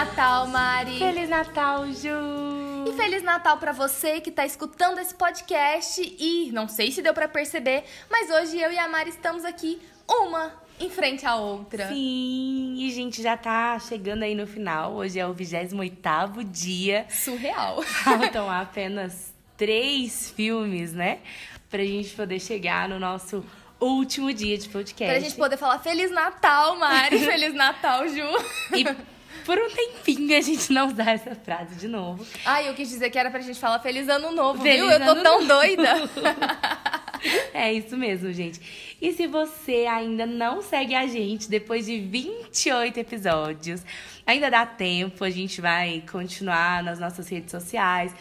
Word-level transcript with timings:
Natal, 0.00 0.46
Mari! 0.46 0.98
Feliz 0.98 1.28
Natal, 1.28 1.84
Ju! 1.92 2.88
E 2.88 2.92
Feliz 2.96 3.22
Natal 3.22 3.58
para 3.58 3.70
você 3.70 4.18
que 4.18 4.30
tá 4.30 4.46
escutando 4.46 4.98
esse 4.98 5.14
podcast 5.14 6.00
e 6.18 6.50
não 6.52 6.66
sei 6.66 6.90
se 6.90 7.02
deu 7.02 7.12
para 7.12 7.28
perceber, 7.28 7.84
mas 8.10 8.30
hoje 8.30 8.58
eu 8.58 8.72
e 8.72 8.78
a 8.78 8.88
Mari 8.88 9.10
estamos 9.10 9.44
aqui 9.44 9.78
uma 10.08 10.54
em 10.80 10.88
frente 10.88 11.26
à 11.26 11.36
outra. 11.36 11.88
Sim, 11.88 12.76
e 12.78 12.88
a 12.90 12.94
gente 12.94 13.20
já 13.20 13.36
tá 13.36 13.78
chegando 13.78 14.22
aí 14.22 14.34
no 14.34 14.46
final. 14.46 14.94
Hoje 14.94 15.20
é 15.20 15.26
o 15.26 15.34
28º 15.34 16.44
dia. 16.50 17.04
Surreal. 17.10 17.82
Faltam 18.02 18.50
apenas 18.50 19.34
três 19.54 20.30
filmes, 20.30 20.94
né? 20.94 21.18
Pra 21.68 21.84
gente 21.84 22.08
poder 22.14 22.40
chegar 22.40 22.88
no 22.88 22.98
nosso 22.98 23.44
último 23.78 24.32
dia 24.32 24.56
de 24.56 24.66
podcast. 24.66 25.12
Pra 25.12 25.20
gente 25.20 25.36
poder 25.36 25.58
falar 25.58 25.78
Feliz 25.80 26.10
Natal, 26.10 26.78
Mari! 26.78 27.18
Feliz 27.20 27.52
Natal, 27.52 28.08
Ju! 28.08 28.24
E 28.74 28.84
por 29.50 29.58
um 29.58 29.68
tempinho 29.68 30.38
a 30.38 30.40
gente 30.40 30.72
não 30.72 30.86
usar 30.86 31.10
essa 31.10 31.34
frase 31.34 31.74
de 31.74 31.88
novo. 31.88 32.24
Ai, 32.44 32.68
eu 32.68 32.74
quis 32.74 32.88
dizer 32.88 33.10
que 33.10 33.18
era 33.18 33.32
pra 33.32 33.40
gente 33.40 33.58
falar 33.58 33.80
Feliz 33.80 34.08
Ano 34.08 34.30
Novo, 34.30 34.62
Feliz 34.62 34.80
viu? 34.80 34.88
Eu 34.88 35.00
tô 35.00 35.22
tão 35.24 35.42
Novo. 35.42 35.46
doida. 35.48 35.94
É 37.52 37.70
isso 37.70 37.98
mesmo, 37.98 38.32
gente. 38.32 38.96
E 38.98 39.12
se 39.12 39.26
você 39.26 39.84
ainda 39.84 40.24
não 40.24 40.62
segue 40.62 40.94
a 40.94 41.06
gente 41.06 41.50
depois 41.50 41.84
de 41.84 42.00
28 42.00 42.98
episódios, 42.98 43.84
ainda 44.26 44.50
dá 44.50 44.64
tempo, 44.64 45.22
a 45.22 45.28
gente 45.28 45.60
vai 45.60 46.02
continuar 46.10 46.82
nas 46.82 46.98
nossas 46.98 47.28
redes 47.28 47.50
sociais. 47.50 48.14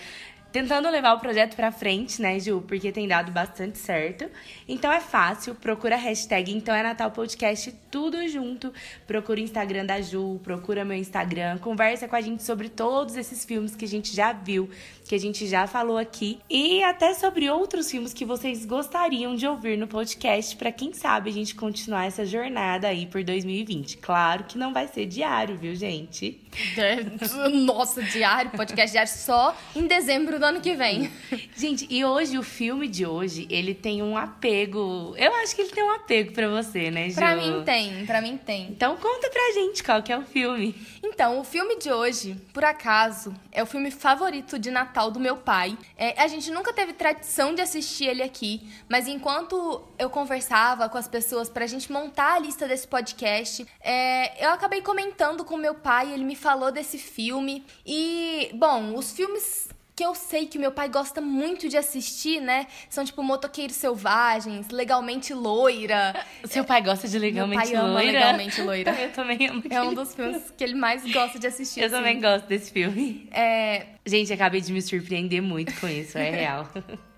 Tentando 0.51 0.89
levar 0.89 1.13
o 1.13 1.19
projeto 1.19 1.55
pra 1.55 1.71
frente, 1.71 2.19
né, 2.19 2.39
Ju? 2.39 2.63
Porque 2.67 2.91
tem 2.91 3.07
dado 3.07 3.31
bastante 3.31 3.77
certo. 3.77 4.25
Então 4.67 4.91
é 4.91 4.99
fácil, 4.99 5.53
procura 5.53 5.93
a 5.93 5.97
hashtag 5.99 6.51
Então 6.51 6.73
é 6.73 6.81
Natal 6.81 7.11
Podcast, 7.11 7.71
tudo 7.91 8.27
junto. 8.27 8.73
Procura 9.05 9.39
o 9.39 9.43
Instagram 9.43 9.85
da 9.85 10.01
Ju, 10.01 10.39
procura 10.43 10.83
meu 10.83 10.97
Instagram, 10.97 11.59
conversa 11.59 12.07
com 12.07 12.15
a 12.15 12.21
gente 12.21 12.41
sobre 12.41 12.67
todos 12.67 13.15
esses 13.15 13.45
filmes 13.45 13.75
que 13.75 13.85
a 13.85 13.87
gente 13.87 14.15
já 14.15 14.33
viu, 14.33 14.67
que 15.09 15.15
a 15.15 15.19
gente 15.19 15.47
já 15.47 15.65
falou 15.65 15.97
aqui. 15.97 16.37
E 16.47 16.83
até 16.83 17.15
sobre 17.15 17.49
outros 17.49 17.89
filmes 17.89 18.13
que 18.13 18.23
vocês 18.23 18.63
gostariam 18.63 19.35
de 19.35 19.47
ouvir 19.47 19.75
no 19.75 19.87
podcast, 19.87 20.55
pra 20.55 20.71
quem 20.71 20.93
sabe 20.93 21.31
a 21.31 21.33
gente 21.33 21.55
continuar 21.55 22.05
essa 22.05 22.23
jornada 22.23 22.87
aí 22.87 23.07
por 23.07 23.23
2020. 23.23 23.97
Claro 23.97 24.43
que 24.43 24.55
não 24.55 24.71
vai 24.71 24.87
ser 24.87 25.07
diário, 25.07 25.57
viu, 25.57 25.73
gente? 25.73 26.39
Nossa, 27.65 28.03
diário, 28.03 28.51
podcast 28.51 28.91
diário 28.91 29.11
só 29.11 29.57
em 29.75 29.87
dezembro 29.87 30.37
do 30.37 30.45
ano 30.45 30.61
que 30.61 30.75
vem. 30.75 31.09
Gente, 31.57 31.87
e 31.89 32.05
hoje 32.05 32.37
o 32.37 32.43
filme 32.43 32.87
de 32.87 33.03
hoje, 33.03 33.47
ele 33.49 33.73
tem 33.73 34.03
um 34.03 34.15
apego. 34.15 35.15
Eu 35.17 35.33
acho 35.37 35.55
que 35.55 35.63
ele 35.63 35.71
tem 35.71 35.83
um 35.83 35.91
apego 35.91 36.33
pra 36.33 36.47
você, 36.49 36.91
né, 36.91 37.09
Ju? 37.09 37.15
Pra 37.15 37.35
mim 37.35 37.63
tem, 37.65 38.05
pra 38.05 38.21
mim 38.21 38.37
tem. 38.37 38.67
Então 38.69 38.95
conta 38.95 39.27
pra 39.31 39.53
gente 39.55 39.83
qual 39.83 40.03
que 40.03 40.11
é 40.11 40.17
o 40.17 40.23
filme. 40.23 40.75
Então, 41.01 41.39
o 41.39 41.43
filme 41.43 41.77
de 41.77 41.91
hoje, 41.91 42.35
por 42.53 42.63
acaso, 42.63 43.33
é 43.51 43.63
o 43.63 43.65
filme 43.65 43.89
favorito 43.89 44.59
de 44.59 44.69
Natal 44.69 45.09
do 45.09 45.19
meu 45.19 45.37
pai. 45.37 45.77
É, 45.97 46.21
a 46.21 46.27
gente 46.27 46.51
nunca 46.51 46.73
teve 46.73 46.93
tradição 46.93 47.55
de 47.55 47.61
assistir 47.61 48.05
ele 48.05 48.21
aqui, 48.21 48.69
mas 48.89 49.07
enquanto 49.07 49.83
eu 49.97 50.09
conversava 50.09 50.89
com 50.89 50.97
as 50.97 51.07
pessoas 51.07 51.49
pra 51.49 51.67
gente 51.67 51.91
montar 51.91 52.33
a 52.33 52.39
lista 52.39 52.67
desse 52.67 52.87
podcast, 52.87 53.65
é, 53.81 54.45
eu 54.45 54.51
acabei 54.51 54.81
comentando 54.81 55.45
com 55.45 55.57
meu 55.57 55.75
pai, 55.75 56.11
ele 56.11 56.23
me 56.23 56.35
falou 56.35 56.71
desse 56.71 56.97
filme. 56.97 57.65
E, 57.85 58.51
bom, 58.53 58.95
os 58.95 59.11
filmes 59.11 59.69
que 59.99 60.05
eu 60.05 60.15
sei 60.15 60.45
que 60.45 60.57
o 60.57 60.61
meu 60.61 60.71
pai 60.71 60.87
gosta 60.87 61.19
muito 61.19 61.67
de 61.67 61.75
assistir, 61.75 62.39
né? 62.39 62.67
São 62.89 63.03
tipo 63.03 63.21
Motoqueiros 63.21 63.75
Selvagens, 63.75 64.69
Legalmente 64.69 65.33
Loira. 65.33 66.15
Seu 66.45 66.63
pai 66.63 66.81
gosta 66.81 67.05
de 67.05 67.19
Legalmente 67.19 67.65
pai 67.65 67.75
ama 67.75 67.89
Loira? 67.95 68.11
Legalmente 68.13 68.61
Loira. 68.61 68.91
Eu 68.97 69.11
também 69.11 69.47
amo. 69.49 69.61
É 69.69 69.81
um 69.81 69.93
dos 69.93 70.15
filmes 70.15 70.53
que 70.55 70.63
ele 70.63 70.75
mais 70.75 71.03
gosta 71.11 71.37
de 71.37 71.47
assistir. 71.47 71.81
Eu 71.81 71.87
assim. 71.87 71.95
também 71.97 72.21
gosto 72.21 72.45
desse 72.45 72.71
filme. 72.71 73.27
É, 73.29 73.87
Gente, 74.05 74.31
acabei 74.31 74.61
de 74.61 74.71
me 74.71 74.81
surpreender 74.81 75.41
muito 75.41 75.77
com 75.81 75.87
isso, 75.89 76.17
é 76.17 76.29
real. 76.29 76.69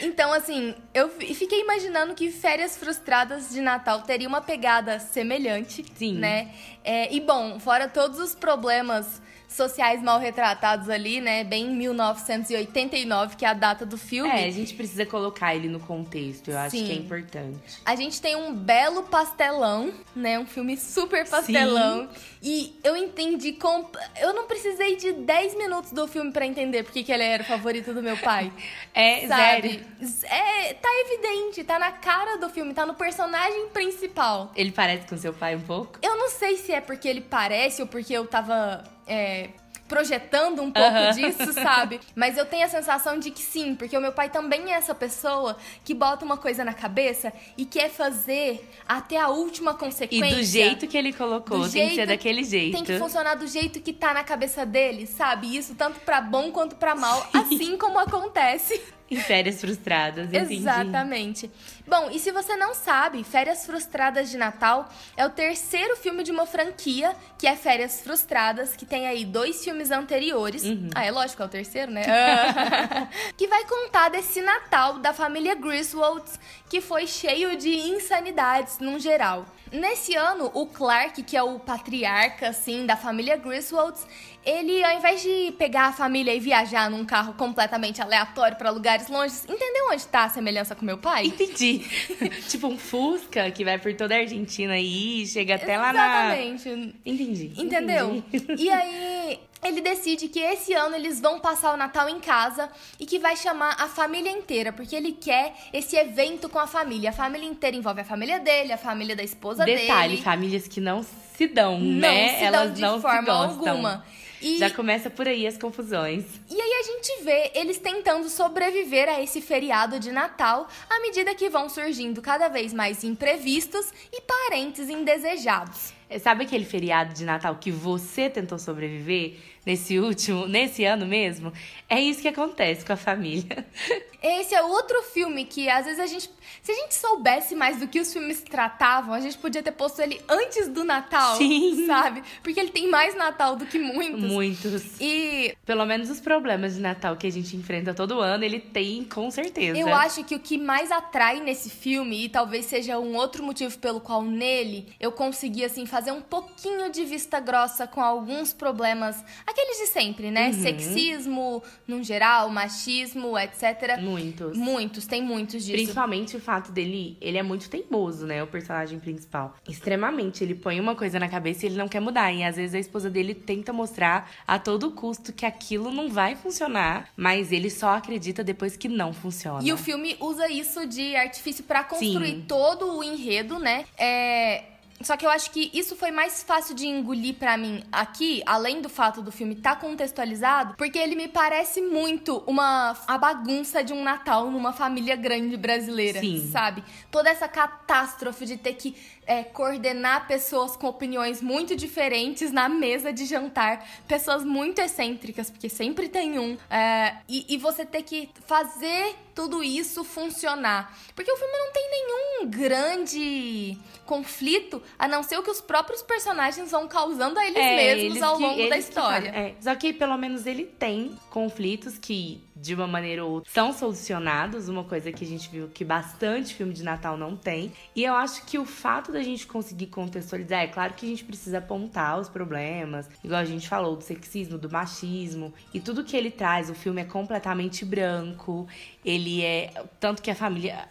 Então, 0.00 0.32
assim, 0.32 0.74
eu 0.94 1.10
fi- 1.10 1.34
fiquei 1.34 1.60
imaginando 1.60 2.14
que 2.14 2.30
Férias 2.30 2.76
Frustradas 2.76 3.50
de 3.50 3.60
Natal 3.60 4.00
teria 4.00 4.26
uma 4.26 4.40
pegada 4.40 4.98
semelhante. 4.98 5.84
Sim. 5.94 6.14
Né? 6.14 6.50
É, 6.82 7.12
e, 7.14 7.20
bom, 7.20 7.60
fora 7.60 7.86
todos 7.86 8.18
os 8.18 8.34
problemas 8.34 9.20
sociais 9.52 10.02
mal 10.02 10.18
retratados 10.18 10.88
ali, 10.88 11.20
né? 11.20 11.44
Bem 11.44 11.68
1989, 11.70 13.36
que 13.36 13.44
é 13.44 13.48
a 13.48 13.54
data 13.54 13.84
do 13.86 13.96
filme. 13.96 14.30
É, 14.30 14.46
a 14.46 14.50
gente 14.50 14.74
precisa 14.74 15.06
colocar 15.06 15.54
ele 15.54 15.68
no 15.68 15.80
contexto, 15.80 16.50
eu 16.50 16.58
acho 16.58 16.76
Sim. 16.76 16.86
que 16.86 16.92
é 16.92 16.94
importante. 16.94 17.80
A 17.84 17.94
gente 17.94 18.20
tem 18.20 18.36
um 18.36 18.54
belo 18.54 19.04
pastelão, 19.04 19.92
né? 20.14 20.38
Um 20.38 20.46
filme 20.46 20.76
super 20.76 21.28
pastelão. 21.28 22.08
E 22.42 22.76
eu 22.82 22.96
entendi. 22.96 23.52
Com... 23.52 23.88
Eu 24.20 24.32
não 24.34 24.46
precisei 24.46 24.96
de 24.96 25.12
10 25.12 25.56
minutos 25.56 25.92
do 25.92 26.08
filme 26.08 26.32
pra 26.32 26.44
entender 26.44 26.82
porque 26.82 27.02
que 27.04 27.12
ele 27.12 27.22
era 27.22 27.42
o 27.42 27.46
favorito 27.46 27.94
do 27.94 28.02
meu 28.02 28.16
pai. 28.16 28.52
É, 28.94 29.26
Sabe? 29.26 29.82
É, 30.24 30.74
tá 30.74 30.88
evidente, 31.06 31.64
tá 31.64 31.78
na 31.78 31.92
cara 31.92 32.36
do 32.36 32.50
filme, 32.50 32.74
tá 32.74 32.84
no 32.84 32.92
personagem 32.92 33.68
principal. 33.68 34.52
Ele 34.54 34.70
parece 34.70 35.06
com 35.06 35.16
seu 35.16 35.32
pai 35.32 35.56
um 35.56 35.60
pouco? 35.60 35.98
Eu 36.02 36.16
não 36.16 36.28
sei 36.28 36.58
se 36.58 36.72
é 36.72 36.80
porque 36.80 37.08
ele 37.08 37.22
parece 37.22 37.80
ou 37.80 37.88
porque 37.88 38.12
eu 38.12 38.26
tava 38.26 38.84
é, 39.06 39.50
projetando 39.88 40.62
um 40.62 40.70
pouco 40.70 40.88
Aham. 40.88 41.10
disso, 41.10 41.52
sabe? 41.52 42.00
Mas 42.16 42.38
eu 42.38 42.46
tenho 42.46 42.64
a 42.64 42.68
sensação 42.68 43.18
de 43.18 43.30
que 43.30 43.42
sim, 43.42 43.74
porque 43.74 43.96
o 43.96 44.00
meu 44.00 44.12
pai 44.12 44.30
também 44.30 44.72
é 44.72 44.76
essa 44.76 44.94
pessoa 44.94 45.56
que 45.84 45.92
bota 45.92 46.24
uma 46.24 46.38
coisa 46.38 46.64
na 46.64 46.72
cabeça 46.72 47.30
e 47.58 47.66
quer 47.66 47.90
fazer 47.90 48.66
até 48.88 49.18
a 49.20 49.28
última 49.28 49.72
E 49.72 49.74
consequência. 49.74 50.36
do 50.36 50.42
jeito 50.42 50.86
que 50.86 50.96
ele 50.96 51.12
colocou, 51.12 51.58
Do 51.60 51.70
tem 51.70 51.90
que 51.90 51.94
ser 51.96 52.06
daquele 52.06 52.42
jeito. 52.42 52.72
Tem 52.72 52.84
que 52.84 52.98
funcionar 52.98 53.34
do 53.34 53.46
jeito 53.46 53.80
que 53.80 53.92
tá 53.92 54.14
na 54.14 54.24
cabeça 54.24 54.64
dele, 54.64 55.06
sabe? 55.06 55.54
Isso 55.56 55.74
tanto 55.74 56.00
pra 56.00 56.20
bom 56.22 56.50
quanto 56.50 56.76
pra 56.76 56.94
mal, 56.94 57.28
assim 57.34 57.76
como 57.76 57.98
acontece. 57.98 58.80
Em 59.12 59.16
férias 59.16 59.60
frustradas, 59.60 60.26
entendi. 60.26 60.54
Exatamente. 60.56 61.50
Bom, 61.86 62.10
e 62.10 62.18
se 62.18 62.30
você 62.30 62.56
não 62.56 62.74
sabe, 62.74 63.22
Férias 63.24 63.66
Frustradas 63.66 64.30
de 64.30 64.38
Natal 64.38 64.88
é 65.16 65.26
o 65.26 65.30
terceiro 65.30 65.96
filme 65.96 66.22
de 66.22 66.30
uma 66.30 66.46
franquia, 66.46 67.14
que 67.36 67.46
é 67.46 67.54
Férias 67.54 68.00
Frustradas, 68.00 68.74
que 68.74 68.86
tem 68.86 69.06
aí 69.06 69.24
dois 69.24 69.62
filmes 69.62 69.90
anteriores. 69.90 70.62
Uhum. 70.62 70.88
Ah, 70.94 71.04
é 71.04 71.10
lógico, 71.10 71.42
é 71.42 71.46
o 71.46 71.48
terceiro, 71.48 71.92
né? 71.92 72.02
que 73.36 73.46
vai 73.46 73.64
contar 73.64 74.08
desse 74.08 74.40
Natal 74.40 74.98
da 74.98 75.12
família 75.12 75.54
Griswold, 75.54 76.24
que 76.70 76.80
foi 76.80 77.06
cheio 77.06 77.56
de 77.56 77.68
insanidades 77.68 78.78
num 78.78 78.98
geral. 78.98 79.44
Nesse 79.72 80.14
ano, 80.14 80.50
o 80.52 80.66
Clark, 80.66 81.22
que 81.22 81.34
é 81.34 81.42
o 81.42 81.58
patriarca, 81.58 82.48
assim, 82.48 82.84
da 82.84 82.94
família 82.94 83.36
Griswold, 83.38 83.98
ele, 84.44 84.82
ao 84.84 84.96
invés 84.96 85.22
de 85.22 85.52
pegar 85.58 85.86
a 85.88 85.92
família 85.92 86.34
e 86.34 86.40
viajar 86.40 86.90
num 86.90 87.04
carro 87.04 87.34
completamente 87.34 88.00
aleatório 88.02 88.56
pra 88.56 88.70
lugares 88.70 89.08
longes, 89.08 89.44
entendeu 89.44 89.88
onde 89.92 90.06
tá 90.06 90.24
a 90.24 90.28
semelhança 90.28 90.74
com 90.74 90.84
meu 90.84 90.98
pai? 90.98 91.26
Entendi. 91.26 91.78
tipo 92.48 92.66
um 92.66 92.76
Fusca 92.78 93.50
que 93.50 93.64
vai 93.64 93.78
por 93.78 93.94
toda 93.94 94.14
a 94.14 94.18
Argentina 94.18 94.72
aí, 94.74 95.24
chega 95.26 95.54
até 95.54 95.78
lá 95.78 95.92
na. 95.92 96.36
Exatamente. 96.36 96.94
Entendi. 97.06 97.52
Entendeu? 97.56 98.22
entendi. 98.32 98.62
E 98.64 98.68
aí, 98.70 99.38
ele 99.64 99.80
decide 99.80 100.26
que 100.28 100.40
esse 100.40 100.72
ano 100.74 100.96
eles 100.96 101.20
vão 101.20 101.38
passar 101.38 101.72
o 101.72 101.76
Natal 101.76 102.08
em 102.08 102.18
casa 102.18 102.68
e 102.98 103.06
que 103.06 103.18
vai 103.20 103.36
chamar 103.36 103.76
a 103.80 103.86
família 103.86 104.30
inteira, 104.30 104.72
porque 104.72 104.96
ele 104.96 105.12
quer 105.12 105.54
esse 105.72 105.94
evento 105.96 106.48
com 106.48 106.58
a 106.58 106.66
família. 106.66 107.10
A 107.10 107.12
família 107.12 107.46
inteira 107.48 107.76
envolve 107.76 108.00
a 108.00 108.04
família 108.04 108.40
dele, 108.40 108.72
a 108.72 108.78
família 108.78 109.14
da 109.14 109.22
esposa 109.22 109.64
Detalhe, 109.64 110.10
dele. 110.16 110.22
famílias 110.22 110.66
que 110.66 110.80
não 110.80 111.04
se 111.36 111.46
dão, 111.46 111.78
Não 111.78 112.00
né? 112.00 112.38
se 112.38 112.44
Elas 112.44 112.62
dão 112.66 112.72
de 112.74 112.80
não 112.80 113.00
forma 113.00 113.20
se 113.20 113.26
gostam. 113.26 113.68
alguma. 113.68 114.04
E, 114.42 114.58
Já 114.58 114.70
começa 114.70 115.08
por 115.08 115.26
aí 115.28 115.46
as 115.46 115.56
confusões. 115.56 116.24
e 116.50 116.60
aí 116.60 116.72
a 116.80 116.82
gente 116.82 117.22
vê 117.24 117.50
eles 117.54 117.78
tentando 117.78 118.28
sobreviver 118.28 119.08
a 119.08 119.22
esse 119.22 119.40
feriado 119.40 119.98
de 120.00 120.10
Natal 120.10 120.68
à 120.90 121.00
medida 121.00 121.34
que 121.34 121.48
vão 121.48 121.68
surgindo 121.68 122.20
cada 122.20 122.48
vez 122.48 122.72
mais 122.72 123.04
imprevistos 123.04 123.86
e 124.12 124.20
parentes 124.20 124.88
indesejados. 124.90 125.92
É, 126.10 126.18
Sabe 126.18 126.44
aquele 126.44 126.64
feriado 126.64 127.14
de 127.14 127.24
Natal 127.24 127.56
que 127.56 127.70
você 127.70 128.28
tentou 128.28 128.58
sobreviver 128.58 129.36
nesse 129.64 129.98
último, 129.98 130.46
nesse 130.46 130.84
ano 130.84 131.06
mesmo? 131.06 131.52
É 131.88 132.00
isso 132.00 132.22
que 132.22 132.28
acontece 132.28 132.84
com 132.84 132.92
a 132.92 132.96
família. 132.96 133.66
Esse 134.22 134.54
é 134.54 134.62
outro 134.62 135.02
filme 135.02 135.44
que 135.44 135.68
às 135.68 135.84
vezes 135.84 135.98
a 135.98 136.06
gente. 136.06 136.30
Se 136.62 136.70
a 136.70 136.74
gente 136.76 136.94
soubesse 136.94 137.56
mais 137.56 137.80
do 137.80 137.88
que 137.88 137.98
os 137.98 138.12
filmes 138.12 138.40
tratavam, 138.40 139.12
a 139.12 139.18
gente 139.18 139.36
podia 139.36 139.64
ter 139.64 139.72
posto 139.72 140.00
ele 140.00 140.20
antes 140.28 140.68
do 140.68 140.84
Natal. 140.84 141.36
Sim. 141.36 141.86
Sabe? 141.88 142.22
Porque 142.40 142.60
ele 142.60 142.70
tem 142.70 142.88
mais 142.88 143.16
Natal 143.16 143.56
do 143.56 143.66
que 143.66 143.80
muitos. 143.80 144.22
Muitos. 144.22 145.00
E 145.00 145.56
Pelo 145.66 145.84
menos 145.84 146.08
os 146.08 146.20
problemas 146.20 146.76
de 146.76 146.80
Natal 146.80 147.16
que 147.16 147.26
a 147.26 147.32
gente 147.32 147.56
enfrenta 147.56 147.92
todo 147.92 148.20
ano, 148.20 148.44
ele 148.44 148.60
tem 148.60 149.02
com 149.02 149.28
certeza. 149.28 149.76
eu 149.76 149.92
acho 149.92 150.22
que 150.22 150.36
o 150.36 150.38
que 150.38 150.56
mais 150.56 150.92
atrai 150.92 151.40
nesse 151.40 151.68
filme, 151.68 152.26
e 152.26 152.28
talvez 152.28 152.66
seja 152.66 153.00
um 153.00 153.16
outro 153.16 153.42
motivo 153.42 153.76
pelo 153.78 154.00
qual 154.00 154.22
nele 154.22 154.86
eu 155.00 155.10
consegui, 155.10 155.64
assim, 155.64 155.84
fazer 155.84 156.02
fazer 156.02 156.10
um 156.10 156.20
pouquinho 156.20 156.90
de 156.90 157.04
vista 157.04 157.38
grossa 157.38 157.86
com 157.86 158.00
alguns 158.00 158.52
problemas, 158.52 159.24
aqueles 159.52 159.78
de 159.78 159.86
sempre, 159.86 160.30
né? 160.30 160.48
Uhum. 160.48 160.52
Sexismo, 160.52 161.62
no 161.86 162.02
geral, 162.02 162.48
machismo, 162.48 163.38
etc. 163.38 164.00
Muitos. 164.00 164.56
Muitos, 164.56 165.06
tem 165.06 165.22
muitos 165.22 165.64
disso. 165.64 165.76
Principalmente 165.76 166.36
o 166.36 166.40
fato 166.40 166.72
dele, 166.72 167.16
ele 167.20 167.38
é 167.38 167.42
muito 167.42 167.70
teimoso, 167.70 168.26
né? 168.26 168.42
O 168.42 168.46
personagem 168.46 168.98
principal. 168.98 169.54
Extremamente. 169.68 170.42
Ele 170.42 170.54
põe 170.54 170.80
uma 170.80 170.94
coisa 170.94 171.18
na 171.18 171.28
cabeça 171.28 171.64
e 171.64 171.68
ele 171.68 171.76
não 171.76 171.88
quer 171.88 172.00
mudar. 172.00 172.32
E 172.32 172.42
às 172.42 172.56
vezes 172.56 172.74
a 172.74 172.78
esposa 172.78 173.08
dele 173.08 173.34
tenta 173.34 173.72
mostrar 173.72 174.30
a 174.46 174.58
todo 174.58 174.90
custo 174.90 175.32
que 175.32 175.46
aquilo 175.46 175.90
não 175.90 176.08
vai 176.08 176.34
funcionar, 176.34 177.10
mas 177.16 177.52
ele 177.52 177.70
só 177.70 177.96
acredita 177.96 178.42
depois 178.42 178.76
que 178.76 178.88
não 178.88 179.12
funciona. 179.12 179.62
E 179.62 179.72
o 179.72 179.76
filme 179.76 180.16
usa 180.20 180.48
isso 180.48 180.86
de 180.86 181.14
artifício 181.14 181.64
pra 181.64 181.84
construir 181.84 182.32
Sim. 182.32 182.44
todo 182.48 182.98
o 182.98 183.04
enredo, 183.04 183.58
né? 183.58 183.84
É. 183.96 184.71
Só 185.04 185.16
que 185.16 185.26
eu 185.26 185.30
acho 185.30 185.50
que 185.50 185.70
isso 185.72 185.96
foi 185.96 186.10
mais 186.10 186.42
fácil 186.42 186.74
de 186.74 186.86
engolir 186.86 187.34
pra 187.34 187.56
mim 187.56 187.82
aqui, 187.90 188.42
além 188.46 188.80
do 188.80 188.88
fato 188.88 189.22
do 189.22 189.32
filme 189.32 189.54
estar 189.54 189.76
contextualizado, 189.76 190.74
porque 190.76 190.98
ele 190.98 191.14
me 191.14 191.28
parece 191.28 191.80
muito 191.80 192.42
uma 192.46 192.96
a 193.06 193.18
bagunça 193.18 193.82
de 193.82 193.92
um 193.92 194.02
Natal 194.02 194.50
numa 194.50 194.72
família 194.72 195.16
grande 195.16 195.56
brasileira, 195.56 196.20
Sim. 196.20 196.50
sabe? 196.50 196.82
Toda 197.10 197.30
essa 197.30 197.48
catástrofe 197.48 198.46
de 198.46 198.56
ter 198.56 198.74
que 198.74 198.96
é, 199.26 199.42
coordenar 199.44 200.26
pessoas 200.26 200.76
com 200.76 200.86
opiniões 200.88 201.40
muito 201.40 201.76
diferentes 201.76 202.50
na 202.52 202.68
mesa 202.68 203.12
de 203.12 203.24
jantar, 203.24 203.86
pessoas 204.08 204.44
muito 204.44 204.80
excêntricas, 204.80 205.50
porque 205.50 205.68
sempre 205.68 206.08
tem 206.08 206.38
um, 206.38 206.56
é, 206.70 207.16
e, 207.28 207.46
e 207.54 207.56
você 207.58 207.84
ter 207.86 208.02
que 208.02 208.28
fazer 208.46 209.14
tudo 209.34 209.62
isso 209.64 210.04
funcionar. 210.04 210.96
Porque 211.14 211.30
o 211.32 211.36
filme 211.36 211.52
não 211.56 211.72
tem 211.72 211.90
nenhum 211.90 212.50
grande 212.50 213.78
conflito, 214.04 214.82
a 214.98 215.08
não 215.08 215.22
ser 215.22 215.38
o 215.38 215.42
que 215.42 215.50
os 215.50 215.60
próprios 215.60 216.02
personagens 216.02 216.70
vão 216.70 216.86
causando 216.86 217.38
a 217.38 217.46
eles 217.46 217.56
É, 217.56 217.76
mesmos 217.76 218.04
eles 218.10 218.22
ao 218.22 218.36
que- 218.36 218.42
longo 218.42 218.68
da 218.68 218.74
que 218.74 218.78
história. 218.78 219.32
fazem. 219.32 219.46
É, 219.48 219.54
só 219.60 219.74
que 219.74 219.92
pelo 219.92 220.16
menos 220.18 220.44
ele 220.46 220.64
tem 220.64 221.16
conflitos 221.30 221.96
que, 221.98 222.42
de 222.54 222.74
uma 222.74 222.86
maneira 222.86 223.24
ou 223.24 223.30
outra, 223.32 223.50
são 223.50 223.72
solucionados. 223.72 224.68
Uma 224.68 224.84
coisa 224.84 225.10
que 225.12 225.24
a 225.24 225.26
gente 225.26 225.48
viu 225.48 225.68
que 225.68 225.84
bastante 225.84 226.54
filme 226.54 226.74
de 226.74 226.82
Natal 226.82 227.16
não 227.16 227.34
tem. 227.36 227.72
E 227.96 228.04
eu 228.04 228.14
acho 228.14 228.44
que 228.44 228.58
o 228.58 228.66
fato 228.66 229.11
da 229.12 229.22
gente 229.22 229.46
conseguir 229.46 229.86
contextualizar, 229.86 230.62
é 230.62 230.66
claro 230.66 230.94
que 230.94 231.06
a 231.06 231.08
gente 231.08 231.24
precisa 231.24 231.58
apontar 231.58 232.18
os 232.18 232.28
problemas, 232.28 233.08
igual 233.22 233.40
a 233.40 233.44
gente 233.44 233.68
falou, 233.68 233.96
do 233.96 234.02
sexismo, 234.02 234.58
do 234.58 234.70
machismo. 234.70 235.52
E 235.72 235.80
tudo 235.80 236.04
que 236.04 236.16
ele 236.16 236.30
traz, 236.30 236.70
o 236.70 236.74
filme 236.74 237.02
é 237.02 237.04
completamente 237.04 237.84
branco. 237.84 238.66
Ele 239.04 239.42
é. 239.42 239.72
Tanto 240.00 240.22
que 240.22 240.30
a 240.30 240.34
família 240.34 240.88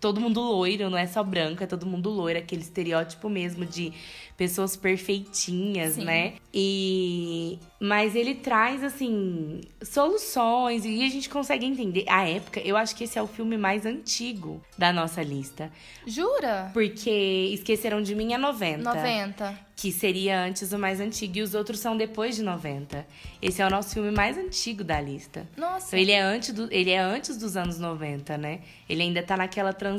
todo 0.00 0.20
mundo 0.20 0.40
loiro, 0.40 0.88
não 0.88 0.96
é 0.98 1.06
só 1.06 1.22
branco, 1.22 1.62
é 1.62 1.66
todo 1.66 1.84
mundo 1.86 2.08
loiro, 2.10 2.38
aquele 2.38 2.62
estereótipo 2.62 3.28
mesmo 3.28 3.66
de 3.66 3.92
pessoas 4.36 4.74
perfeitinhas, 4.74 5.94
Sim. 5.94 6.04
né? 6.04 6.32
E 6.52 7.58
mas 7.78 8.14
ele 8.14 8.34
traz 8.34 8.82
assim 8.82 9.60
soluções 9.82 10.84
e 10.84 11.04
a 11.04 11.08
gente 11.08 11.28
consegue 11.28 11.64
entender 11.66 12.04
a 12.08 12.26
época. 12.28 12.60
Eu 12.60 12.76
acho 12.76 12.96
que 12.96 13.04
esse 13.04 13.18
é 13.18 13.22
o 13.22 13.26
filme 13.26 13.56
mais 13.56 13.84
antigo 13.86 14.62
da 14.76 14.92
nossa 14.92 15.22
lista, 15.22 15.70
Jura? 16.06 16.70
porque 16.72 17.50
Esqueceram 17.52 18.02
de 18.02 18.14
Mim 18.14 18.32
é 18.32 18.38
90, 18.38 18.82
90. 18.82 19.58
que 19.76 19.90
seria 19.92 20.42
antes 20.42 20.72
o 20.72 20.78
mais 20.78 21.00
antigo 21.00 21.38
e 21.38 21.42
os 21.42 21.54
outros 21.54 21.78
são 21.80 21.96
depois 21.96 22.36
de 22.36 22.42
90. 22.42 23.06
Esse 23.40 23.62
é 23.62 23.66
o 23.66 23.70
nosso 23.70 23.94
filme 23.94 24.10
mais 24.10 24.36
antigo 24.36 24.84
da 24.84 25.00
lista. 25.00 25.46
Nossa. 25.56 25.86
Então 25.88 25.98
ele 25.98 26.12
é 26.12 26.20
antes, 26.20 26.52
do, 26.52 26.68
ele 26.70 26.90
é 26.90 26.98
antes 26.98 27.36
dos 27.38 27.56
anos 27.56 27.78
90, 27.78 28.36
né? 28.36 28.60
Ele 28.88 29.02
ainda 29.02 29.22
tá 29.22 29.36
naquela 29.36 29.72
transição 29.72 29.89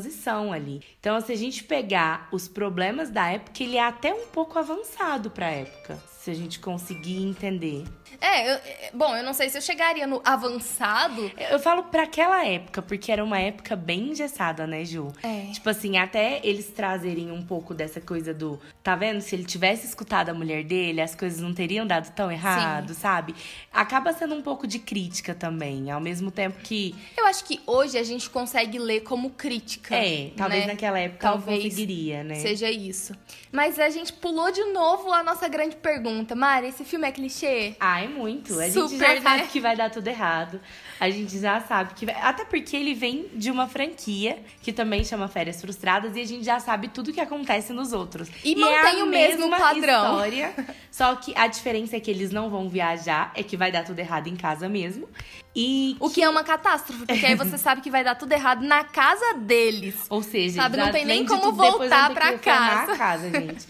ali. 0.51 0.81
Então, 0.99 1.19
se 1.21 1.31
a 1.31 1.35
gente 1.37 1.63
pegar 1.63 2.27
os 2.31 2.47
problemas 2.47 3.09
da 3.09 3.27
época, 3.29 3.63
ele 3.63 3.77
é 3.77 3.83
até 3.83 4.13
um 4.13 4.27
pouco 4.27 4.57
avançado 4.59 5.29
pra 5.31 5.49
época. 5.49 5.99
Se 6.21 6.29
a 6.29 6.35
gente 6.35 6.59
conseguir 6.59 7.23
entender. 7.23 7.83
É, 8.19 8.51
eu- 8.51 8.55
é, 8.57 8.91
bom, 8.93 9.15
eu 9.17 9.23
não 9.23 9.33
sei 9.33 9.49
se 9.49 9.57
eu 9.57 9.61
chegaria 9.61 10.05
no 10.05 10.21
avançado. 10.23 11.31
Eu 11.49 11.57
falo 11.57 11.85
pra 11.85 12.03
aquela 12.03 12.45
época, 12.45 12.79
porque 12.83 13.11
era 13.11 13.23
uma 13.23 13.39
época 13.39 13.75
bem 13.75 14.11
engessada, 14.11 14.67
né, 14.67 14.85
Ju? 14.85 15.11
É. 15.23 15.47
Tipo 15.51 15.67
assim, 15.71 15.97
até 15.97 16.39
eles 16.43 16.67
trazerem 16.67 17.31
um 17.31 17.41
pouco 17.43 17.73
dessa 17.73 17.99
coisa 17.99 18.35
do. 18.35 18.59
Tá 18.83 18.95
vendo? 18.95 19.19
Se 19.21 19.33
ele 19.35 19.45
tivesse 19.45 19.87
escutado 19.87 20.29
a 20.29 20.33
mulher 20.33 20.63
dele, 20.63 21.01
as 21.01 21.15
coisas 21.15 21.39
não 21.39 21.55
teriam 21.55 21.87
dado 21.87 22.13
tão 22.13 22.31
errado, 22.31 22.93
sabe? 22.93 23.33
Acaba 23.73 24.13
sendo 24.13 24.35
um 24.35 24.43
pouco 24.43 24.67
de 24.67 24.77
crítica 24.77 25.33
também. 25.33 25.89
Ao 25.89 25.99
mesmo 25.99 26.29
tempo 26.29 26.59
que. 26.61 26.93
Eu 27.17 27.25
acho 27.25 27.43
que 27.45 27.59
hoje 27.65 27.97
a 27.97 28.03
gente 28.03 28.29
consegue 28.29 28.77
ler 28.77 29.01
como 29.01 29.31
crítica. 29.31 29.80
É, 29.89 30.31
talvez 30.37 30.65
né? 30.65 30.73
naquela 30.73 30.99
época 30.99 31.19
Talvez 31.19 31.57
não 31.57 31.69
conseguiria, 31.69 32.23
né? 32.23 32.35
Seja 32.35 32.69
isso. 32.69 33.15
Mas 33.51 33.79
a 33.79 33.89
gente 33.89 34.13
pulou 34.13 34.51
de 34.51 34.63
novo 34.65 35.11
a 35.11 35.23
nossa 35.23 35.47
grande 35.47 35.75
pergunta. 35.75 36.35
Mari, 36.35 36.67
esse 36.67 36.85
filme 36.85 37.07
é 37.07 37.11
clichê? 37.11 37.75
Ah, 37.79 38.01
é 38.01 38.07
muito. 38.07 38.59
A 38.59 38.69
gente 38.69 38.73
Super, 38.73 38.97
já 38.97 39.13
né? 39.15 39.21
sabe 39.21 39.47
que 39.47 39.59
vai 39.59 39.75
dar 39.75 39.89
tudo 39.89 40.07
errado. 40.07 40.61
A 40.99 41.09
gente 41.09 41.39
já 41.39 41.59
sabe 41.61 41.93
que 41.93 42.05
vai. 42.05 42.15
Até 42.15 42.45
porque 42.45 42.77
ele 42.77 42.93
vem 42.93 43.29
de 43.33 43.49
uma 43.49 43.67
franquia 43.67 44.39
que 44.61 44.71
também 44.71 45.03
chama 45.03 45.27
Férias 45.27 45.59
Frustradas 45.59 46.15
e 46.15 46.21
a 46.21 46.25
gente 46.25 46.45
já 46.45 46.59
sabe 46.59 46.87
tudo 46.87 47.11
que 47.11 47.19
acontece 47.19 47.73
nos 47.73 47.93
outros. 47.93 48.29
E 48.43 48.53
é 48.53 48.55
mantém 48.55 49.01
a 49.01 49.03
o 49.03 49.07
mesmo 49.07 49.49
padrão. 49.49 50.03
História, 50.05 50.53
só 50.91 51.15
que 51.15 51.33
a 51.35 51.47
diferença 51.47 51.97
é 51.97 51.99
que 51.99 52.11
eles 52.11 52.31
não 52.31 52.49
vão 52.49 52.69
viajar, 52.69 53.31
é 53.35 53.43
que 53.43 53.57
vai 53.57 53.71
dar 53.71 53.83
tudo 53.83 53.99
errado 53.99 54.27
em 54.27 54.35
casa 54.35 54.69
mesmo. 54.69 55.09
E. 55.55 55.97
O 55.99 56.09
que 56.09 56.21
é 56.21 56.29
uma 56.29 56.43
catástrofe, 56.43 57.05
porque 57.05 57.25
aí 57.25 57.35
você 57.35 57.57
sabe 57.59 57.81
que 57.81 57.91
vai 57.91 58.03
dar 58.03 58.15
tudo 58.15 58.31
errado 58.31 58.63
na 58.63 58.83
casa 58.83 59.33
deles. 59.35 59.95
Ou 60.09 60.23
seja, 60.23 60.61
Sabe, 60.61 60.77
não 60.77 60.91
tem 60.91 61.05
nem 61.05 61.25
como 61.25 61.41
tudo, 61.41 61.57
voltar 61.57 62.09
que 62.13 62.19
reformar 62.19 62.85
casa. 62.85 62.97
casa, 62.97 63.29
gente. 63.31 63.67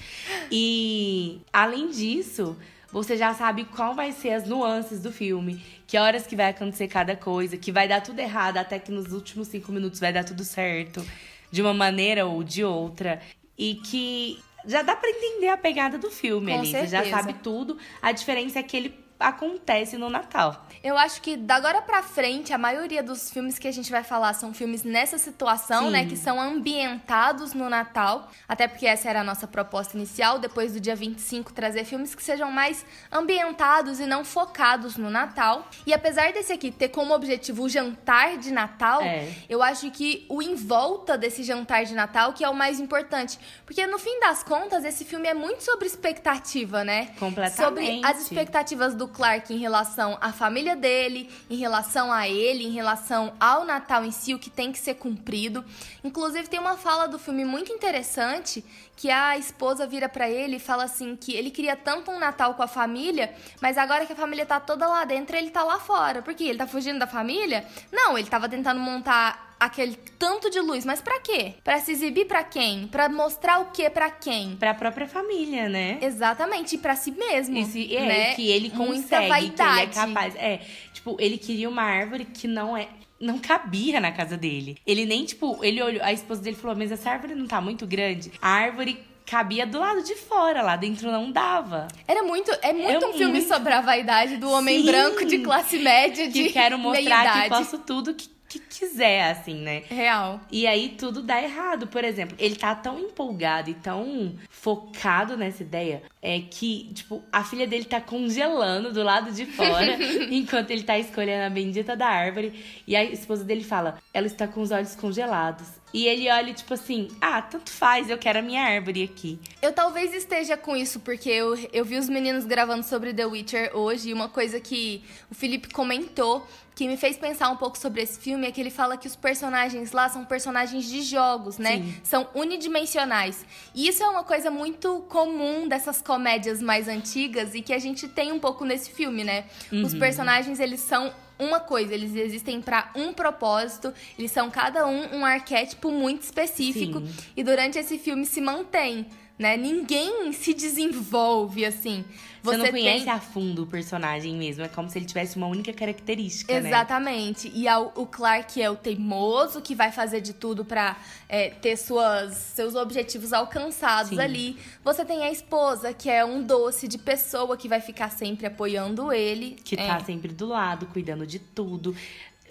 E 0.52 1.42
além 1.52 1.90
disso, 1.90 2.56
você 2.92 3.18
já 3.18 3.34
sabe 3.34 3.66
qual 3.66 3.96
vai 3.96 4.12
ser 4.12 4.32
as 4.34 4.48
nuances 4.48 5.00
do 5.02 5.12
filme, 5.12 5.64
que 5.88 5.98
horas 5.98 6.28
que 6.28 6.36
vai 6.36 6.50
acontecer 6.50 6.88
cada 6.88 7.16
coisa, 7.16 7.58
que 7.58 7.72
vai 7.72 7.88
dar 7.88 8.02
tudo 8.02 8.20
errado, 8.20 8.58
até 8.58 8.78
que 8.78 8.92
nos 8.92 9.12
últimos 9.12 9.48
cinco 9.48 9.72
minutos 9.72 10.00
vai 10.00 10.14
dar 10.14 10.24
tudo 10.24 10.44
certo, 10.44 11.06
de 11.50 11.62
uma 11.62 11.74
maneira 11.74 12.26
ou 12.26 12.44
de 12.44 12.64
outra. 12.64 13.22
E 13.58 13.76
que 13.76 14.40
já 14.66 14.82
dá 14.82 14.96
pra 14.96 15.10
entender 15.10 15.50
a 15.50 15.58
pegada 15.58 15.98
do 15.98 16.12
filme 16.12 16.52
Com 16.52 16.60
ali. 16.60 16.68
Você 16.72 16.82
já 16.88 17.04
certeza. 17.04 17.16
sabe 17.18 17.34
tudo. 17.42 17.78
A 18.02 18.12
diferença 18.12 18.60
é 18.60 18.64
que 18.64 18.78
ele 18.78 18.90
acontece 19.22 19.98
no 19.98 20.10
Natal. 20.10 20.66
Eu 20.84 20.98
acho 20.98 21.22
que 21.22 21.38
da 21.38 21.56
agora 21.56 21.82
pra 21.82 22.02
frente, 22.02 22.52
a 22.54 22.58
maioria 22.58 23.04
dos 23.04 23.30
filmes 23.30 23.60
que 23.60 23.68
a 23.68 23.72
gente 23.72 23.92
vai 23.92 24.04
falar 24.04 24.34
são 24.34 24.52
filmes 24.52 24.84
nessa 24.84 25.18
situação, 25.20 25.86
Sim. 25.86 25.92
né? 25.92 26.06
Que 26.08 26.18
são 26.18 26.42
ambientados 26.42 27.54
no 27.54 27.70
Natal. 27.70 28.30
Até 28.50 28.68
porque 28.68 28.88
essa 28.88 29.08
era 29.08 29.22
a 29.22 29.24
nossa 29.24 29.48
proposta 29.48 29.96
inicial, 29.96 30.40
depois 30.40 30.74
do 30.74 30.80
dia 30.80 30.96
25, 30.96 31.54
trazer 31.54 31.84
filmes 31.86 32.16
que 32.16 32.24
sejam 32.24 32.52
mais 32.52 32.84
ambientados 33.12 34.00
e 34.00 34.08
não 34.08 34.26
focados 34.26 34.98
no 34.98 35.10
Natal. 35.10 35.68
E 35.86 35.94
apesar 35.94 36.34
desse 36.34 36.52
aqui 36.52 36.72
ter 36.72 36.90
como 36.90 37.14
objetivo 37.14 37.64
o 37.64 37.70
jantar 37.70 38.38
de 38.38 38.52
Natal, 38.52 39.02
É. 39.04 39.28
eu 39.48 39.62
acho 39.62 39.90
que 39.92 40.26
o 40.30 40.42
em 40.42 40.56
volta 40.56 41.18
desse 41.18 41.44
jantar 41.44 41.86
de 41.86 41.94
Natal 41.94 42.34
que 42.34 42.44
é 42.44 42.50
o 42.50 42.56
mais 42.56 42.80
importante. 42.80 43.38
Porque 43.66 43.86
no 43.86 44.00
fim 44.00 44.20
das 44.20 44.42
contas, 44.42 44.84
esse 44.84 45.06
filme 45.06 45.28
é 45.28 45.34
muito 45.34 45.64
sobre 45.64 45.86
expectativa, 45.86 46.84
né? 46.84 47.10
Completamente. 47.20 47.56
Sobre 47.62 48.02
as 48.04 48.22
expectativas 48.22 48.96
do 48.96 49.08
Clark 49.12 49.54
em 49.54 49.58
relação 49.58 50.18
à 50.20 50.32
família 50.32 50.76
dele, 50.76 51.30
em 51.50 51.58
relação 51.58 52.12
a 52.12 52.28
ele, 52.28 52.64
em 52.64 52.72
relação 52.72 53.34
ao 53.40 53.66
Natal 53.66 54.04
em 54.04 54.12
si, 54.12 54.34
o 54.34 54.40
que 54.40 54.50
tem 54.50 54.72
que 54.72 54.80
ser 54.80 54.96
cumprido. 54.96 55.64
Inclusive, 56.04 56.48
tem 56.48 56.60
uma 56.60 56.78
fala 56.78 57.08
do 57.08 57.20
filme 57.20 57.46
muito 57.46 57.72
interessante 57.72 58.66
que 58.96 59.12
a 59.12 59.38
esposa 59.38 59.86
vira 59.86 60.08
pra 60.08 60.30
ele 60.30 60.56
e 60.56 60.60
fala 60.60 60.86
assim 60.86 61.16
que 61.16 61.34
ele 61.34 61.52
queria 61.52 61.76
tanto 61.76 62.10
um 62.12 62.20
Natal 62.20 62.54
com 62.54 62.64
a 62.64 62.68
família, 62.68 63.34
mas 63.62 63.78
agora 63.78 64.06
que 64.06 64.14
a 64.14 64.16
família 64.16 64.46
tá 64.46 64.60
toda 64.60 64.88
lá 64.88 65.04
dentro, 65.06 65.36
ele 65.36 65.52
tá 65.52 65.64
lá 65.64 65.80
fora. 65.80 66.22
Por 66.22 66.34
quê? 66.34 66.46
Ele 66.46 66.58
tá 66.58 66.68
fugindo 66.68 67.00
da 67.00 67.08
família? 67.08 67.66
Não, 67.92 68.18
ele 68.18 68.30
tava 68.30 68.48
tentando 68.48 68.80
montar 68.80 69.51
aquele 69.62 69.96
tanto 70.18 70.50
de 70.50 70.60
luz, 70.60 70.84
mas 70.84 71.02
pra 71.02 71.20
quê? 71.20 71.54
Pra 71.64 71.80
se 71.80 71.92
exibir 71.92 72.26
pra 72.26 72.44
quem? 72.44 72.88
Pra 72.88 73.08
mostrar 73.08 73.60
o 73.60 73.66
quê 73.66 73.90
pra 73.90 74.10
quem? 74.10 74.56
Pra 74.56 74.74
própria 74.74 75.08
família, 75.08 75.70
né? 75.70 76.00
Exatamente, 76.02 76.76
e 76.76 76.78
pra 76.80 76.96
si 76.96 77.12
mesmo. 77.12 77.58
Esse, 77.58 77.96
é, 77.96 78.06
né? 78.06 78.34
que 78.34 78.50
ele 78.50 78.72
Muita 78.74 78.86
consegue, 78.86 79.08
que 79.10 79.16
ele 79.16 79.26
é 79.26 79.30
vaidade. 79.30 79.96
capaz. 79.96 80.36
É, 80.36 80.60
tipo, 80.94 81.16
ele 81.20 81.38
queria 81.38 81.70
uma 81.70 81.84
árvore 81.84 82.26
que 82.26 82.48
não 82.48 82.76
é. 82.76 82.88
Não 83.20 83.38
cabia 83.38 84.00
na 84.00 84.12
casa 84.12 84.36
dele. 84.36 84.78
Ele 84.86 85.06
nem, 85.06 85.24
tipo, 85.26 85.64
ele 85.64 85.80
olhou. 85.82 86.02
A 86.04 86.12
esposa 86.12 86.42
dele 86.42 86.56
falou: 86.56 86.76
Mas 86.76 86.92
essa 86.92 87.12
árvore 87.12 87.36
não 87.36 87.46
tá 87.46 87.62
muito 87.62 87.86
grande. 87.86 88.32
A 88.42 88.50
árvore 88.50 88.98
cabia 89.28 89.66
do 89.68 89.80
lado 89.80 90.02
de 90.04 90.16
fora, 90.16 90.64
lá 90.64 90.76
dentro 90.76 91.12
não 91.12 91.32
dava. 91.32 91.88
Era 92.08 92.24
muito, 92.24 92.52
é 92.64 92.74
muito 92.74 93.06
um 93.06 93.14
filme 93.14 93.34
muito- 93.34 93.48
sobre 93.48 93.72
a 93.74 93.80
vaidade 93.80 94.38
do 94.38 94.50
homem 94.50 94.80
Sim. 94.80 94.86
branco 94.88 95.24
de 95.24 95.38
classe 95.38 95.78
média 95.78 96.28
de 96.28 96.46
Que 96.46 96.50
quero 96.52 96.80
mostrar 96.80 97.44
que 97.44 97.50
posso 97.50 97.78
tudo 97.78 98.16
que, 98.16 98.28
que 98.52 98.60
quiser, 98.60 99.32
assim, 99.32 99.56
né? 99.56 99.84
Real. 99.88 100.42
E 100.52 100.68
aí 100.68 100.90
tudo 100.90 101.22
dá 101.22 101.42
errado. 101.42 101.88
Por 101.88 102.04
exemplo, 102.04 102.36
ele 102.38 102.56
tá 102.56 102.76
tão 102.76 103.00
empolgado 103.00 103.70
e 103.70 103.74
tão 103.74 104.36
focado 104.50 105.38
nessa 105.38 105.64
ideia 105.64 106.04
é 106.22 106.42
que, 106.42 106.92
tipo, 106.94 107.24
a 107.32 107.46
filha 107.46 107.66
dele 107.66 107.86
tá 107.86 108.02
congelando 108.02 108.92
do 108.92 109.02
lado 109.04 109.32
de 109.32 109.46
fora 109.46 109.98
enquanto 110.30 110.72
ele 110.72 110.84
tá 110.84 111.00
escolhendo 111.00 111.46
a 111.46 111.50
bendita 111.50 111.96
da 111.96 112.08
árvore. 112.08 112.62
E 112.86 112.94
a 112.94 113.04
esposa 113.06 113.46
dele 113.46 113.64
fala: 113.64 114.00
ela 114.14 114.28
está 114.28 114.46
com 114.48 114.62
os 114.62 114.72
olhos 114.72 114.96
congelados. 114.96 115.68
E 115.94 116.08
ele 116.08 116.30
olha, 116.30 116.54
tipo 116.54 116.74
assim, 116.74 117.10
ah, 117.20 117.42
tanto 117.42 117.70
faz, 117.70 118.10
eu 118.10 118.18
quero 118.18 118.40
a 118.40 118.42
minha 118.42 118.64
árvore 118.64 119.04
aqui. 119.04 119.38
Eu 119.62 119.74
talvez 119.74 120.14
esteja 120.14 120.56
com 120.56 120.76
isso, 120.76 121.02
porque 121.02 121.30
eu, 121.30 121.58
eu 121.74 121.84
vi 121.84 121.98
os 121.98 122.08
meninos 122.08 122.46
gravando 122.46 122.84
sobre 122.84 123.14
The 123.14 123.26
Witcher 123.26 123.76
hoje, 123.76 124.10
e 124.10 124.14
uma 124.14 124.30
coisa 124.30 124.60
que 124.62 125.04
o 125.30 125.36
Felipe 125.36 125.70
comentou 125.70 126.48
que 126.82 126.88
me 126.88 126.98
fez 126.98 127.16
pensar 127.16 127.52
um 127.52 127.58
pouco 127.58 127.78
sobre 127.78 128.02
esse 128.02 128.20
filme 128.20 128.48
é 128.48 128.52
que 128.52 128.60
ele 128.60 128.72
fala 128.72 128.98
que 128.98 129.06
os 129.06 129.16
personagens 129.16 129.92
lá 129.92 130.10
são 130.10 130.26
personagens 130.26 130.90
de 130.90 131.04
jogos, 131.04 131.60
né? 131.60 131.78
Sim. 131.78 131.96
São 132.04 132.28
unidimensionais. 132.34 133.46
E 133.76 133.88
isso 133.88 134.02
é 134.02 134.10
uma 134.10 134.24
coisa 134.24 134.50
muito 134.50 135.02
comum 135.08 135.68
dessas 135.68 136.02
comédias 136.02 136.60
mais 136.60 136.88
antigas 136.88 137.54
e 137.54 137.62
que 137.62 137.72
a 137.72 137.78
gente 137.78 138.08
tem 138.08 138.32
um 138.32 138.40
pouco 138.40 138.66
nesse 138.66 138.90
filme, 138.90 139.24
né? 139.24 139.46
Os 139.72 139.94
personagens, 139.94 140.60
eles 140.60 140.80
são 140.80 141.14
uma 141.38 141.60
coisa, 141.60 141.94
eles 141.94 142.16
existem 142.16 142.60
para 142.60 142.90
um 142.96 143.14
propósito, 143.14 143.94
eles 144.18 144.32
são 144.32 144.50
cada 144.50 144.88
um 144.88 145.18
um 145.18 145.24
arquétipo 145.24 145.92
muito 145.92 146.24
específico 146.24 147.00
Sim. 147.00 147.14
e 147.38 147.44
durante 147.44 147.78
esse 147.78 148.00
filme 148.00 148.26
se 148.26 148.42
mantém, 148.42 149.06
né? 149.38 149.56
Ninguém 149.56 150.34
se 150.34 150.52
desenvolve 150.52 151.64
assim. 151.64 152.04
Você, 152.44 152.58
não 152.58 152.64
tem- 152.66 152.72
conhece 152.74 153.10
a 153.10 153.20
fundo 153.20 153.64
o 153.64 153.68
personagem 153.68 154.36
mesmo. 154.36 154.64
É 154.64 154.68
como 154.68 154.90
se 154.90 154.98
ele 154.98 155.06
tivesse 155.06 155.38
uma 155.38 155.48
única 155.48 155.72
característica, 155.72 156.60
né? 156.60 156.70
Exatamente. 156.70 157.52
E 157.54 157.68
ao- 157.68 157.92
o 157.96 158.06
Clark 158.06 158.62
é 158.62 158.70
o 158.70 158.76
teimoso 158.76 159.62
que 159.62 159.76
vai 159.76 159.92
fazer 159.92 160.22
de 160.22 160.34
tudo 160.34 160.66
pra 160.66 160.98
é, 161.30 161.50
ter 161.50 161.78
suas, 161.78 162.34
seus 162.36 162.76
objetivos 162.76 163.32
alcançados 163.32 164.10
Sim. 164.10 164.20
ali. 164.20 164.58
Você 164.84 165.06
tem 165.06 165.24
a 165.24 165.32
esposa, 165.32 165.94
que 165.94 166.10
é 166.10 166.26
um 166.26 166.42
doce 166.44 166.88
de 166.88 166.98
pessoa 166.98 167.56
que 167.56 167.68
vai 167.70 167.80
ficar 167.80 168.10
sempre 168.10 168.46
apoiando 168.48 169.14
ele. 169.14 169.56
Que 169.64 169.76
É. 169.80 169.88
tá 169.88 170.00
sempre 170.02 170.34
do 170.34 170.46
lado, 170.48 170.88
cuidando 170.88 171.26
de 171.26 171.40
tudo. 171.40 171.96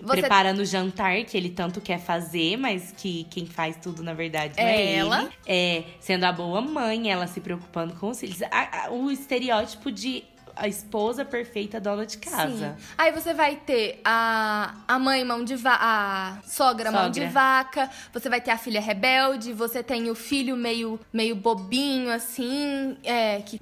Você- 0.02 0.20
Preparando 0.20 0.60
o 0.60 0.64
jantar 0.64 1.24
que 1.24 1.36
ele 1.36 1.50
tanto 1.50 1.80
quer 1.80 1.98
fazer, 1.98 2.56
mas 2.56 2.92
que 2.96 3.24
quem 3.30 3.46
faz 3.46 3.76
tudo, 3.76 4.02
na 4.02 4.14
verdade, 4.14 4.54
não 4.56 4.64
É 4.64 4.76
é, 4.76 4.94
ela. 4.96 5.22
ele. 5.22 5.30
É, 5.46 5.84
sendo 6.00 6.24
a 6.24 6.32
boa 6.32 6.60
mãe, 6.60 7.10
ela 7.10 7.26
se 7.26 7.40
preocupando 7.40 7.94
com 7.94 8.08
os 8.10 8.18
filhos. 8.20 8.40
A- 8.42 8.86
a- 8.86 8.90
o 8.90 9.10
estereótipo 9.10 9.90
de 9.92 10.24
a 10.60 10.68
esposa 10.68 11.24
perfeita 11.24 11.80
dona 11.80 12.04
de 12.04 12.18
casa. 12.18 12.76
Sim. 12.78 12.84
Aí 12.98 13.10
você 13.12 13.32
vai 13.32 13.56
ter 13.56 14.00
a, 14.04 14.74
a 14.86 14.98
mãe 14.98 15.24
mão 15.24 15.42
de 15.42 15.56
vaca, 15.56 15.78
a 15.82 16.38
sogra, 16.46 16.92
mão 16.92 17.08
de 17.10 17.20
Sogra. 17.20 17.32
vaca, 17.32 17.90
você 18.12 18.28
vai 18.28 18.40
ter 18.42 18.50
a 18.50 18.58
filha 18.58 18.80
rebelde, 18.80 19.52
você 19.54 19.82
tem 19.82 20.10
o 20.10 20.14
filho 20.14 20.56
meio, 20.56 21.00
meio 21.12 21.34
bobinho, 21.34 22.10
assim, 22.10 22.96
é, 23.02 23.40
que, 23.40 23.58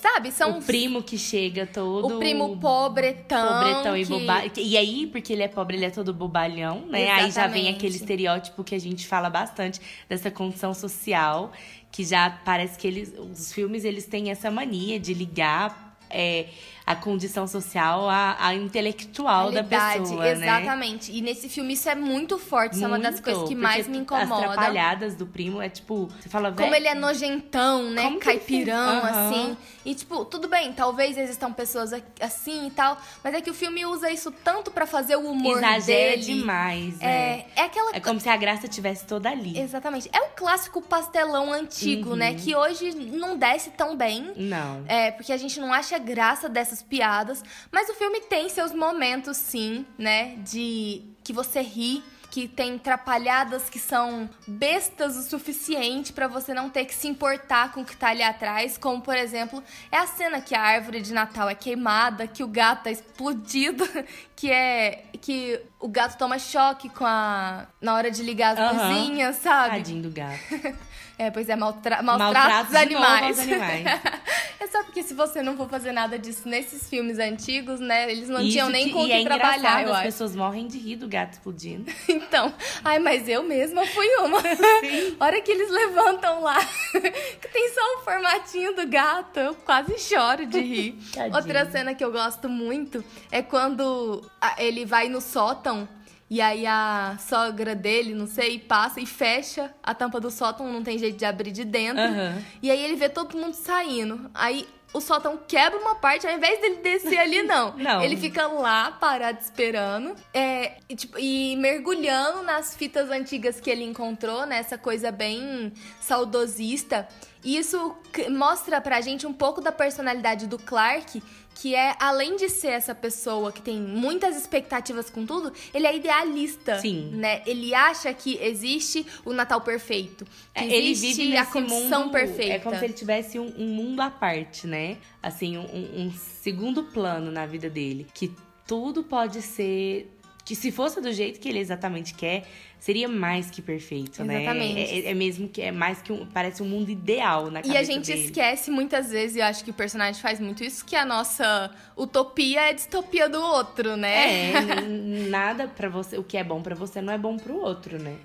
sabe, 0.00 0.32
são 0.32 0.58
O 0.58 0.62
primo 0.62 1.02
que 1.02 1.18
chega 1.18 1.66
todo. 1.66 2.16
o 2.16 2.18
primo 2.18 2.58
pobretão. 2.58 3.58
Pobretão 3.58 3.96
e 3.96 4.04
que- 4.04 4.08
boba... 4.10 4.42
E 4.56 4.76
aí, 4.76 5.06
porque 5.06 5.32
ele 5.34 5.42
é 5.42 5.48
pobre, 5.48 5.76
ele 5.76 5.84
é 5.84 5.90
todo 5.90 6.14
bobalhão, 6.14 6.86
né? 6.86 7.10
Aí 7.10 7.30
já 7.30 7.46
vem 7.46 7.62
Exatamente. 7.62 7.76
aquele 7.76 7.96
estereótipo 7.96 8.64
que 8.64 8.74
a 8.74 8.80
gente 8.80 9.06
fala 9.06 9.28
bastante 9.28 9.80
dessa 10.08 10.30
condição 10.30 10.72
social, 10.72 11.52
que 11.92 12.04
já 12.04 12.30
parece 12.44 12.78
que 12.78 12.86
eles, 12.86 13.12
os 13.18 13.52
filmes 13.52 13.84
eles 13.84 14.06
têm 14.06 14.30
essa 14.30 14.50
mania 14.50 14.98
de 14.98 15.12
ligar 15.12 15.87
é, 16.10 16.46
a 16.86 16.96
condição 16.96 17.46
social 17.46 18.08
à, 18.08 18.36
à 18.38 18.54
intelectual 18.54 19.52
da 19.52 19.62
pessoa, 19.62 20.24
né? 20.24 20.30
Exatamente. 20.32 21.12
E 21.12 21.20
nesse 21.20 21.46
filme 21.48 21.74
isso 21.74 21.88
é 21.88 21.94
muito 21.94 22.38
forte, 22.38 22.74
isso 22.76 22.84
é 22.84 22.86
uma 22.88 22.98
das 22.98 23.16
Muito, 23.16 23.24
coisas 23.24 23.48
que 23.48 23.54
mais 23.54 23.86
me 23.86 23.96
As 23.98 24.02
incomoda. 24.02 24.46
atrapalhadas 24.46 25.14
do 25.14 25.26
primo 25.26 25.60
é 25.60 25.68
tipo, 25.68 26.08
você 26.18 26.28
fala, 26.30 26.50
Como 26.50 26.74
ele 26.74 26.88
é 26.88 26.94
nojentão, 26.94 27.90
né? 27.90 28.02
Como 28.04 28.18
Caipirão? 28.18 28.74
Aham. 29.04 29.28
assim. 29.28 29.56
E, 29.84 29.94
tipo, 29.94 30.24
tudo 30.24 30.48
bem, 30.48 30.72
talvez 30.72 31.16
existam 31.16 31.50
pessoas 31.52 31.92
a- 31.92 32.00
assim 32.20 32.66
e 32.66 32.70
tal, 32.70 32.98
mas 33.22 33.34
é 33.34 33.40
que 33.40 33.50
o 33.50 33.54
filme 33.54 33.84
usa 33.86 34.10
isso 34.10 34.30
tanto 34.44 34.70
pra 34.70 34.86
fazer 34.86 35.16
o 35.16 35.30
humor 35.30 35.58
exagera 35.58 36.10
dele. 36.16 36.22
demais, 36.24 36.98
né? 36.98 37.06
É, 37.06 37.46
é 37.56 37.62
aquela 37.64 37.94
É 37.94 38.00
como 38.00 38.18
se 38.20 38.28
a 38.28 38.36
graça 38.36 38.66
tivesse 38.68 39.06
toda 39.06 39.30
ali. 39.30 39.58
Exatamente. 39.58 40.08
É 40.12 40.20
o 40.20 40.28
clássico 40.36 40.80
pastelão 40.82 41.52
antigo, 41.52 42.14
né? 42.16 42.30
Uhum. 42.30 42.36
Que 42.36 42.54
hoje 42.56 42.94
não 42.94 43.36
desce 43.36 43.70
tão 43.70 43.96
bem. 43.96 44.32
Não. 44.36 44.84
É, 44.86 45.10
porque 45.10 45.32
a 45.32 45.36
gente 45.38 45.58
não 45.60 45.72
acha 45.72 45.97
graça 45.98 46.48
dessas 46.48 46.82
piadas. 46.82 47.42
Mas 47.70 47.88
o 47.88 47.94
filme 47.94 48.20
tem 48.22 48.48
seus 48.48 48.72
momentos, 48.72 49.36
sim, 49.36 49.86
né? 49.96 50.36
De 50.38 51.02
que 51.22 51.32
você 51.32 51.60
ri. 51.60 52.02
Que 52.30 52.46
tem 52.46 52.76
trapalhadas 52.78 53.70
que 53.70 53.78
são 53.78 54.28
bestas 54.46 55.16
o 55.16 55.22
suficiente 55.22 56.12
pra 56.12 56.28
você 56.28 56.52
não 56.52 56.68
ter 56.68 56.84
que 56.84 56.94
se 56.94 57.08
importar 57.08 57.72
com 57.72 57.80
o 57.80 57.84
que 57.86 57.96
tá 57.96 58.08
ali 58.10 58.22
atrás. 58.22 58.76
Como, 58.76 59.00
por 59.00 59.16
exemplo, 59.16 59.64
é 59.90 59.96
a 59.96 60.06
cena 60.06 60.38
que 60.38 60.54
a 60.54 60.60
árvore 60.60 61.00
de 61.00 61.14
Natal 61.14 61.48
é 61.48 61.54
queimada, 61.54 62.26
que 62.26 62.44
o 62.44 62.46
gato 62.46 62.84
tá 62.84 62.90
explodido, 62.90 63.82
que 64.36 64.52
é 64.52 65.04
que 65.22 65.58
o 65.80 65.88
gato 65.88 66.18
toma 66.18 66.38
choque 66.38 66.90
com 66.90 67.06
a 67.06 67.66
na 67.80 67.94
hora 67.94 68.10
de 68.10 68.22
ligar 68.22 68.52
as 68.52 68.58
Aham. 68.58 68.88
luzinhas, 68.88 69.36
sabe? 69.36 69.76
Tadinho 69.76 70.02
do 70.02 70.10
gato. 70.10 70.38
É, 71.18 71.30
pois 71.32 71.48
é, 71.48 71.56
maltra 71.56 72.00
Maltratos 72.00 72.74
animais. 72.76 73.38
animais. 73.40 73.84
é 74.60 74.66
só 74.68 74.84
porque 74.84 75.02
se 75.02 75.14
você 75.14 75.42
não 75.42 75.56
for 75.56 75.68
fazer 75.68 75.90
nada 75.90 76.16
disso 76.16 76.48
nesses 76.48 76.88
filmes 76.88 77.18
antigos, 77.18 77.80
né? 77.80 78.08
Eles 78.10 78.28
não 78.28 78.40
Isso 78.40 78.52
tinham 78.52 78.68
nem 78.70 78.84
que- 78.86 78.92
com 78.92 79.02
o 79.02 79.06
que 79.06 79.12
é 79.12 79.24
trabalhar, 79.24 79.82
eu 79.82 79.88
as 79.90 79.94
acho. 79.96 80.02
pessoas 80.04 80.36
morrem 80.36 80.68
de 80.68 80.78
rir 80.78 80.94
do 80.96 81.08
gato 81.08 81.32
explodindo. 81.32 81.90
Então, 82.08 82.52
ai, 82.84 82.98
mas 82.98 83.28
eu 83.28 83.42
mesma 83.42 83.84
fui 83.86 84.06
uma. 84.18 84.38
A 85.18 85.24
hora 85.24 85.40
que 85.40 85.50
eles 85.50 85.70
levantam 85.70 86.40
lá, 86.42 86.58
que 86.92 87.48
tem 87.48 87.68
só 87.74 87.80
o 87.96 88.04
formatinho 88.04 88.74
do 88.76 88.86
gato, 88.86 89.38
eu 89.40 89.54
quase 89.54 89.98
choro 89.98 90.46
de 90.46 90.60
rir. 90.60 90.98
Outra 91.34 91.68
cena 91.70 91.94
que 91.94 92.04
eu 92.04 92.12
gosto 92.12 92.48
muito 92.48 93.04
é 93.32 93.42
quando 93.42 94.22
a- 94.40 94.54
ele 94.62 94.84
vai 94.84 95.08
no 95.08 95.20
sótão 95.20 95.88
e 96.30 96.40
aí 96.40 96.66
a 96.66 97.16
sogra 97.18 97.74
dele, 97.74 98.14
não 98.14 98.26
sei, 98.26 98.58
passa 98.58 99.00
e 99.00 99.06
fecha 99.06 99.74
a 99.82 99.94
tampa 99.94 100.20
do 100.20 100.30
sótão, 100.30 100.70
não 100.70 100.82
tem 100.82 100.98
jeito 100.98 101.16
de 101.16 101.24
abrir 101.24 101.50
de 101.50 101.64
dentro. 101.64 102.02
Aham. 102.02 102.42
E 102.62 102.70
aí 102.70 102.84
ele 102.84 102.96
vê 102.96 103.08
todo 103.08 103.36
mundo 103.36 103.54
saindo. 103.54 104.30
Aí 104.34 104.66
o 104.92 105.00
sótão 105.00 105.38
quebra 105.46 105.78
uma 105.78 105.94
parte, 105.94 106.26
ao 106.26 106.32
invés 106.34 106.60
dele 106.60 106.76
descer 106.76 107.18
ali, 107.18 107.42
não. 107.42 107.76
Não. 107.78 108.02
Ele 108.02 108.16
fica 108.16 108.46
lá, 108.46 108.90
parado, 108.92 109.38
esperando. 109.40 110.14
É, 110.32 110.78
e, 110.88 110.96
tipo, 110.96 111.18
e 111.18 111.56
mergulhando 111.56 112.42
nas 112.42 112.74
fitas 112.74 113.10
antigas 113.10 113.60
que 113.60 113.70
ele 113.70 113.84
encontrou, 113.84 114.46
né? 114.46 114.58
Essa 114.58 114.76
coisa 114.76 115.10
bem 115.10 115.72
saudosista. 116.00 117.06
E 117.44 117.56
isso 117.56 117.96
mostra 118.30 118.80
pra 118.80 119.00
gente 119.00 119.26
um 119.26 119.32
pouco 119.32 119.60
da 119.60 119.70
personalidade 119.70 120.46
do 120.46 120.58
Clark, 120.58 121.22
que 121.60 121.74
é, 121.74 121.96
além 121.98 122.36
de 122.36 122.48
ser 122.48 122.68
essa 122.68 122.94
pessoa 122.94 123.50
que 123.50 123.60
tem 123.60 123.80
muitas 123.80 124.36
expectativas 124.36 125.10
com 125.10 125.26
tudo, 125.26 125.52
ele 125.74 125.86
é 125.88 125.96
idealista. 125.96 126.78
Sim. 126.78 127.10
Né? 127.14 127.42
Ele 127.46 127.74
acha 127.74 128.14
que 128.14 128.38
existe 128.40 129.04
o 129.24 129.32
Natal 129.32 129.60
perfeito. 129.60 130.24
Que 130.54 130.60
É, 130.60 130.66
ele 130.66 130.94
vive 130.94 131.36
a 131.36 131.44
condição 131.44 132.02
mundo, 132.04 132.12
perfeita. 132.12 132.52
É 132.54 132.58
como 132.60 132.78
se 132.78 132.84
ele 132.84 132.94
tivesse 132.94 133.38
um, 133.40 133.52
um 133.58 133.66
mundo 133.66 134.00
à 134.00 134.08
parte, 134.10 134.66
né? 134.68 134.98
Assim, 135.22 135.56
um- 135.58 136.02
um 136.06 136.12
segundo 136.12 136.84
plano 136.84 137.30
na 137.32 137.44
vida 137.44 137.68
dele. 137.68 138.06
Que 138.14 138.30
tudo 138.66 139.02
pode 139.02 139.42
ser. 139.42 140.08
Que 140.48 140.54
se 140.56 140.72
fosse 140.72 140.98
do 140.98 141.12
jeito 141.12 141.38
que 141.40 141.46
ele 141.46 141.58
exatamente 141.58 142.14
quer, 142.14 142.46
seria 142.80 143.06
mais 143.06 143.50
que 143.50 143.60
perfeito, 143.60 144.24
né? 144.24 144.36
Exatamente. 144.36 144.80
É, 144.80 144.98
é- 145.00 145.10
é 145.10 145.14
mesmo 145.14 145.46
que 145.46 145.60
é 145.60 145.70
mais 145.70 146.00
que 146.00 146.10
um. 146.10 146.24
Parece 146.24 146.62
um 146.62 146.66
mundo 146.66 146.90
ideal 146.90 147.50
na 147.50 147.60
E 147.60 147.64
cabeça 147.64 147.78
a 147.80 147.84
gente 147.84 148.06
dele. 148.06 148.24
esquece 148.24 148.70
muitas 148.70 149.10
vezes, 149.10 149.36
e 149.36 149.40
eu 149.40 149.44
acho 149.44 149.62
que 149.62 149.70
o 149.70 149.74
personagem 149.74 150.18
faz 150.22 150.40
muito 150.40 150.64
isso, 150.64 150.86
que 150.86 150.96
a 150.96 151.04
nossa 151.04 151.70
utopia 151.94 152.62
é 152.62 152.68
a 152.70 152.72
distopia 152.72 153.28
do 153.28 153.38
outro, 153.38 153.94
né? 153.94 154.52
É, 154.52 154.52
nada 155.28 155.68
para 155.68 155.90
você, 155.90 156.16
o 156.16 156.24
que 156.24 156.38
é 156.38 156.42
bom 156.44 156.62
pra 156.62 156.74
você 156.74 157.02
não 157.02 157.12
é 157.12 157.18
bom 157.18 157.36
pro 157.36 157.54
outro, 157.60 157.98
né? 157.98 158.16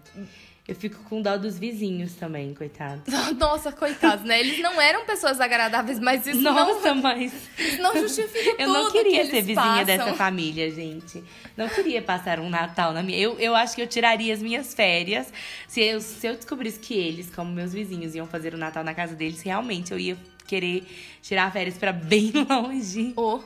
Eu 0.65 0.75
fico 0.75 1.03
com 1.10 1.22
dó 1.22 1.36
dos 1.36 1.60
vizinhos 1.60 2.13
também, 2.13 2.53
coitado. 2.53 3.01
Nossa, 3.38 3.70
coitados, 3.70 4.24
né? 4.24 4.39
Eles 4.39 4.60
não 4.60 4.79
eram 4.79 5.05
pessoas 5.05 5.41
agradáveis, 5.41 6.00
mas 6.00 6.25
isso 6.25 6.39
Nossa, 6.39 6.96
mas 6.96 7.34
não, 7.79 7.93
não 7.93 8.01
justifica 8.01 8.55
eu 8.63 8.70
não 8.70 8.89
queria 8.89 9.25
que 9.25 9.32
ser 9.32 9.41
vizinha 9.41 9.55
passam. 9.55 9.86
dessa 9.86 10.13
família, 10.13 10.72
gente. 10.72 11.22
Não 11.58 11.67
queria 11.67 12.01
passar 12.01 12.39
um 12.39 12.50
Natal 12.50 12.93
na 12.93 13.03
minha. 13.03 13.17
Eu, 13.17 13.38
eu 13.39 13.53
acho 13.53 13.75
que 13.75 13.82
eu 13.82 13.88
tiraria 13.88 14.34
as 14.34 14.41
minhas 14.41 14.74
férias 14.74 15.34
se 15.67 15.82
eu, 15.82 16.00
se 16.00 16.25
eu 16.25 16.36
descobrisse 16.36 16.79
que 16.79 16.93
eles, 16.93 17.29
como 17.29 17.51
meus 17.51 17.74
vizinhos, 17.74 18.15
iam 18.15 18.25
fazer 18.25 18.53
o 18.53 18.58
Natal 18.58 18.86
na 18.86 18.93
casa 18.93 19.15
deles. 19.15 19.41
Realmente, 19.41 19.91
eu 19.91 20.00
ia 20.00 20.17
querer 20.45 20.85
tirar 21.21 21.51
férias 21.51 21.77
para 21.77 21.91
bem 21.93 22.31
longe. 22.50 23.13
Oh. 23.15 23.39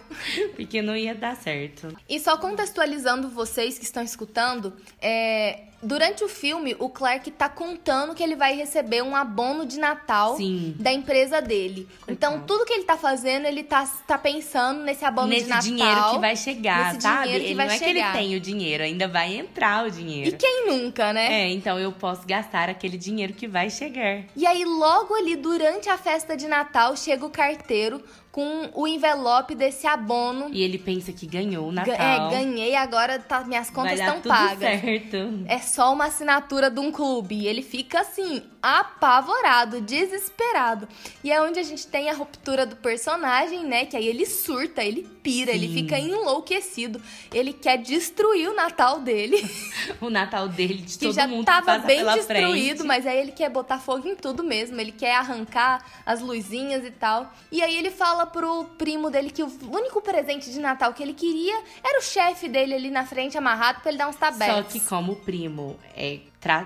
Porque 0.56 0.82
não 0.82 0.96
ia 0.96 1.14
dar 1.14 1.36
certo. 1.36 1.96
E 2.10 2.20
só 2.20 2.38
contextualizando 2.38 3.30
vocês 3.30 3.78
que 3.78 3.86
estão 3.86 4.02
escutando, 4.04 4.74
é, 5.02 5.66
durante 5.82 6.24
o 6.24 6.28
filme, 6.28 6.76
o 6.80 6.90
Clark 6.90 7.30
tá 7.32 7.48
contando 7.48 8.16
que 8.16 8.24
ele 8.24 8.36
vai 8.36 8.56
receber 8.56 9.04
um 9.04 9.16
abono 9.16 9.66
de 9.66 9.80
Natal 9.80 10.36
Sim. 10.38 10.76
da 10.80 10.92
empresa 10.92 11.40
dele. 11.42 11.88
Então, 12.08 12.42
tudo 12.42 12.66
que 12.66 12.74
ele 12.74 12.84
tá 12.84 12.98
fazendo, 12.98 13.46
ele 13.46 13.64
tá, 13.64 13.86
tá 14.08 14.18
pensando 14.18 14.82
nesse 14.84 15.06
abono 15.06 15.28
Nesse 15.28 15.44
de 15.44 15.50
Natal. 15.50 15.64
dinheiro 15.64 16.12
que 16.12 16.20
vai 16.20 16.36
chegar, 16.36 16.94
nesse 16.94 17.02
sabe? 17.02 17.24
dinheiro 17.24 17.44
que 17.44 17.50
ele 17.50 17.56
vai 17.56 17.68
não 17.68 17.74
é 17.74 17.78
chegar. 17.78 18.12
que 18.12 18.18
ele 18.18 18.28
tem 18.28 18.36
o 18.36 18.40
dinheiro, 18.40 18.84
ainda 18.84 19.08
vai 19.08 19.36
entrar 19.36 19.86
o 19.86 19.92
dinheiro. 19.92 20.30
E 20.30 20.32
quem 20.32 20.66
nunca, 20.68 21.14
né? 21.14 21.44
É, 21.44 21.50
então 21.52 21.78
eu 21.80 21.92
posso 21.92 22.26
gastar 22.26 22.70
aquele 22.70 22.98
dinheiro 22.98 23.34
que 23.34 23.48
vai 23.48 23.70
chegar. 23.70 24.24
E 24.36 24.46
aí, 24.48 24.66
logo 24.66 25.14
ali, 25.14 25.36
durante 25.36 25.90
a 25.90 25.98
festa 25.98 26.36
de 26.36 26.48
Natal, 26.48 26.87
chega 26.96 27.26
o 27.26 27.30
carteiro 27.30 28.04
com 28.38 28.70
o 28.76 28.88
envelope 28.88 29.56
desse 29.56 29.88
abono. 29.88 30.50
E 30.54 30.62
ele 30.62 30.78
pensa 30.78 31.12
que 31.12 31.26
ganhou 31.26 31.70
o 31.70 31.72
Ga- 31.74 31.86
Natal. 31.88 32.28
É, 32.28 32.30
ganhei, 32.30 32.76
agora 32.76 33.18
tá, 33.18 33.44
minhas 33.44 33.72
contas 33.72 34.00
estão 34.00 34.22
pagas. 34.22 34.60
certo. 34.60 35.18
É 35.48 35.58
só 35.58 35.92
uma 35.92 36.06
assinatura 36.06 36.70
de 36.70 36.80
um 36.80 36.92
clube. 36.92 37.34
E 37.34 37.48
ele 37.48 37.64
fica 37.64 38.02
assim, 38.02 38.44
apavorado, 38.62 39.82
desesperado. 39.82 40.88
E 41.24 41.32
é 41.32 41.42
onde 41.42 41.60
a 41.60 41.64
gente 41.64 41.88
tem 41.88 42.12
a 42.12 42.14
ruptura 42.14 42.64
do 42.64 42.76
personagem, 42.76 43.66
né? 43.66 43.86
Que 43.88 43.98
aí 43.98 44.08
ele 44.08 44.24
surta, 44.28 44.84
ele 44.84 45.02
pira, 45.24 45.50
ele 45.52 45.68
Sim. 45.68 45.74
fica 45.74 45.98
enlouquecido. 45.98 47.02
Ele 47.34 47.52
quer 47.54 47.78
destruir 47.80 48.50
o 48.50 48.54
Natal 48.56 49.00
dele, 49.00 49.44
O 50.00 50.12
Natal 50.12 50.48
dele, 50.48 50.76
de 50.76 50.94
que 50.96 51.06
todo 51.06 51.16
já 51.16 51.28
mundo 51.28 51.40
que 51.40 51.46
tava 51.46 51.80
bem 51.80 52.06
destruído, 52.06 52.78
frente. 52.78 52.84
mas 52.88 53.08
aí 53.08 53.18
ele 53.18 53.32
quer 53.32 53.50
botar 53.50 53.80
fogo 53.80 54.08
em 54.08 54.16
tudo 54.16 54.44
mesmo. 54.44 54.80
Ele 54.80 54.92
quer 54.92 55.16
arrancar 55.16 55.84
as 56.06 56.22
luzinhas 56.22 56.86
e 56.86 56.92
tal. 56.92 57.34
E 57.52 57.64
aí 57.64 57.76
ele 57.76 57.90
fala 57.90 58.27
pro 58.28 58.66
primo 58.78 59.10
dele 59.10 59.30
que 59.30 59.44
o 59.44 59.52
único 59.70 60.02
presente 60.02 60.52
de 60.52 60.60
Natal 60.60 60.94
que 60.94 61.02
ele 61.02 61.14
queria 61.14 61.62
era 61.84 62.00
o 62.00 62.02
chefe 62.02 62.48
dele 62.48 62.74
ali 62.74 62.90
na 62.90 63.06
frente 63.06 63.38
amarrado 63.38 63.82
pra 63.82 63.90
ele 63.90 63.98
dar 63.98 64.08
uns 64.08 64.16
tabetes. 64.16 64.56
Só 64.56 64.64
que 64.64 64.80
como 64.82 65.14
o 65.14 65.16
primo 65.16 65.78
é 65.96 66.20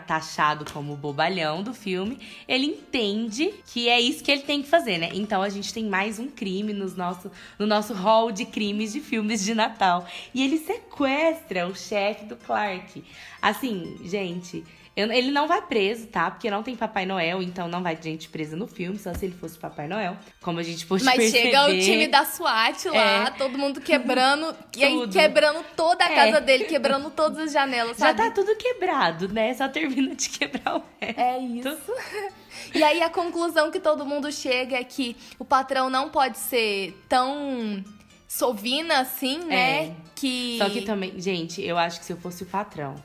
taxado 0.06 0.66
como 0.72 0.96
bobalhão 0.96 1.64
do 1.64 1.74
filme, 1.74 2.20
ele 2.48 2.68
entende 2.68 3.54
que 3.66 3.90
é 3.90 4.00
isso 4.00 4.24
que 4.24 4.32
ele 4.32 4.44
tem 4.44 4.62
que 4.62 4.70
fazer, 4.70 5.00
né? 5.00 5.10
Então 5.14 5.42
a 5.42 5.50
gente 5.50 5.74
tem 5.74 5.86
mais 5.86 6.20
um 6.20 6.28
crime 6.28 6.72
nos 6.72 6.96
nosso, 6.96 7.32
no 7.58 7.66
nosso 7.66 7.94
hall 7.94 8.32
de 8.32 8.46
crimes 8.46 8.94
de 8.94 9.00
filmes 9.00 9.44
de 9.44 9.56
Natal. 9.56 10.06
E 10.34 10.44
ele 10.44 10.60
sequestra 10.60 11.68
o 11.68 11.76
chefe 11.76 12.26
do 12.26 12.36
Clark. 12.36 13.04
Assim, 13.42 13.98
gente... 14.04 14.64
eu- 14.96 15.12
ele 15.12 15.32
não 15.32 15.48
vai 15.48 15.62
preso, 15.62 16.08
tá? 16.08 16.30
Porque 16.32 16.50
não 16.52 16.62
tem 16.64 16.76
Papai 16.76 17.06
Noel, 17.06 17.42
então 17.42 17.68
não 17.68 17.82
vai 17.82 17.98
gente 18.02 18.28
presa 18.30 18.56
no 18.58 18.68
filme, 18.68 18.98
só 19.00 19.14
se 19.14 19.26
ele 19.26 19.34
fosse 19.36 19.58
Papai 19.58 19.88
Noel. 19.88 20.18
Como 20.42 20.60
a 20.60 20.64
gente 20.64 20.86
pôde 20.86 21.04
Mas 21.04 21.16
perceber. 21.18 21.44
chega 21.44 21.66
o 21.68 21.80
time 21.80 22.08
da 22.08 22.26
SWAT 22.26 22.86
lá, 22.90 23.28
É. 23.28 23.30
todo 23.32 23.58
mundo 23.58 23.80
quebrando, 23.82 24.54
e 24.76 25.08
quebrando 25.10 25.64
toda 25.76 26.04
a 26.06 26.12
É. 26.12 26.16
casa 26.16 26.42
dele, 26.42 26.66
quebrando 26.66 27.10
todas 27.10 27.38
as 27.40 27.52
janelas, 27.54 27.98
Já 27.98 28.08
sabe? 28.08 28.18
tá 28.18 28.32
tudo 28.32 28.56
quebrado, 28.58 29.28
né? 29.30 29.54
Só 29.54 29.68
termina 29.68 30.14
de 30.16 30.30
quebrar 30.30 30.78
o 30.78 30.84
resto. 31.00 31.20
É 31.20 31.40
isso. 31.40 31.78
E 32.76 32.84
aí 32.84 33.02
a 33.02 33.10
conclusão 33.10 33.72
que 33.72 33.80
todo 33.80 34.06
mundo 34.06 34.32
chega 34.32 34.76
é 34.78 34.84
que 34.84 35.16
o 35.40 35.44
patrão 35.44 35.90
não 35.90 36.10
pode 36.10 36.38
ser 36.38 36.94
tão 37.10 37.84
sovina 38.28 39.00
assim, 39.00 39.40
né? 39.40 39.86
É. 39.88 39.96
Que 40.16 40.58
Só 40.58 40.70
que 40.70 40.82
também, 40.82 41.20
gente, 41.20 41.62
eu 41.62 41.78
acho 41.78 42.00
que 42.00 42.06
se 42.06 42.14
eu 42.14 42.18
fosse 42.18 42.44
o 42.44 42.46
patrão, 42.46 42.96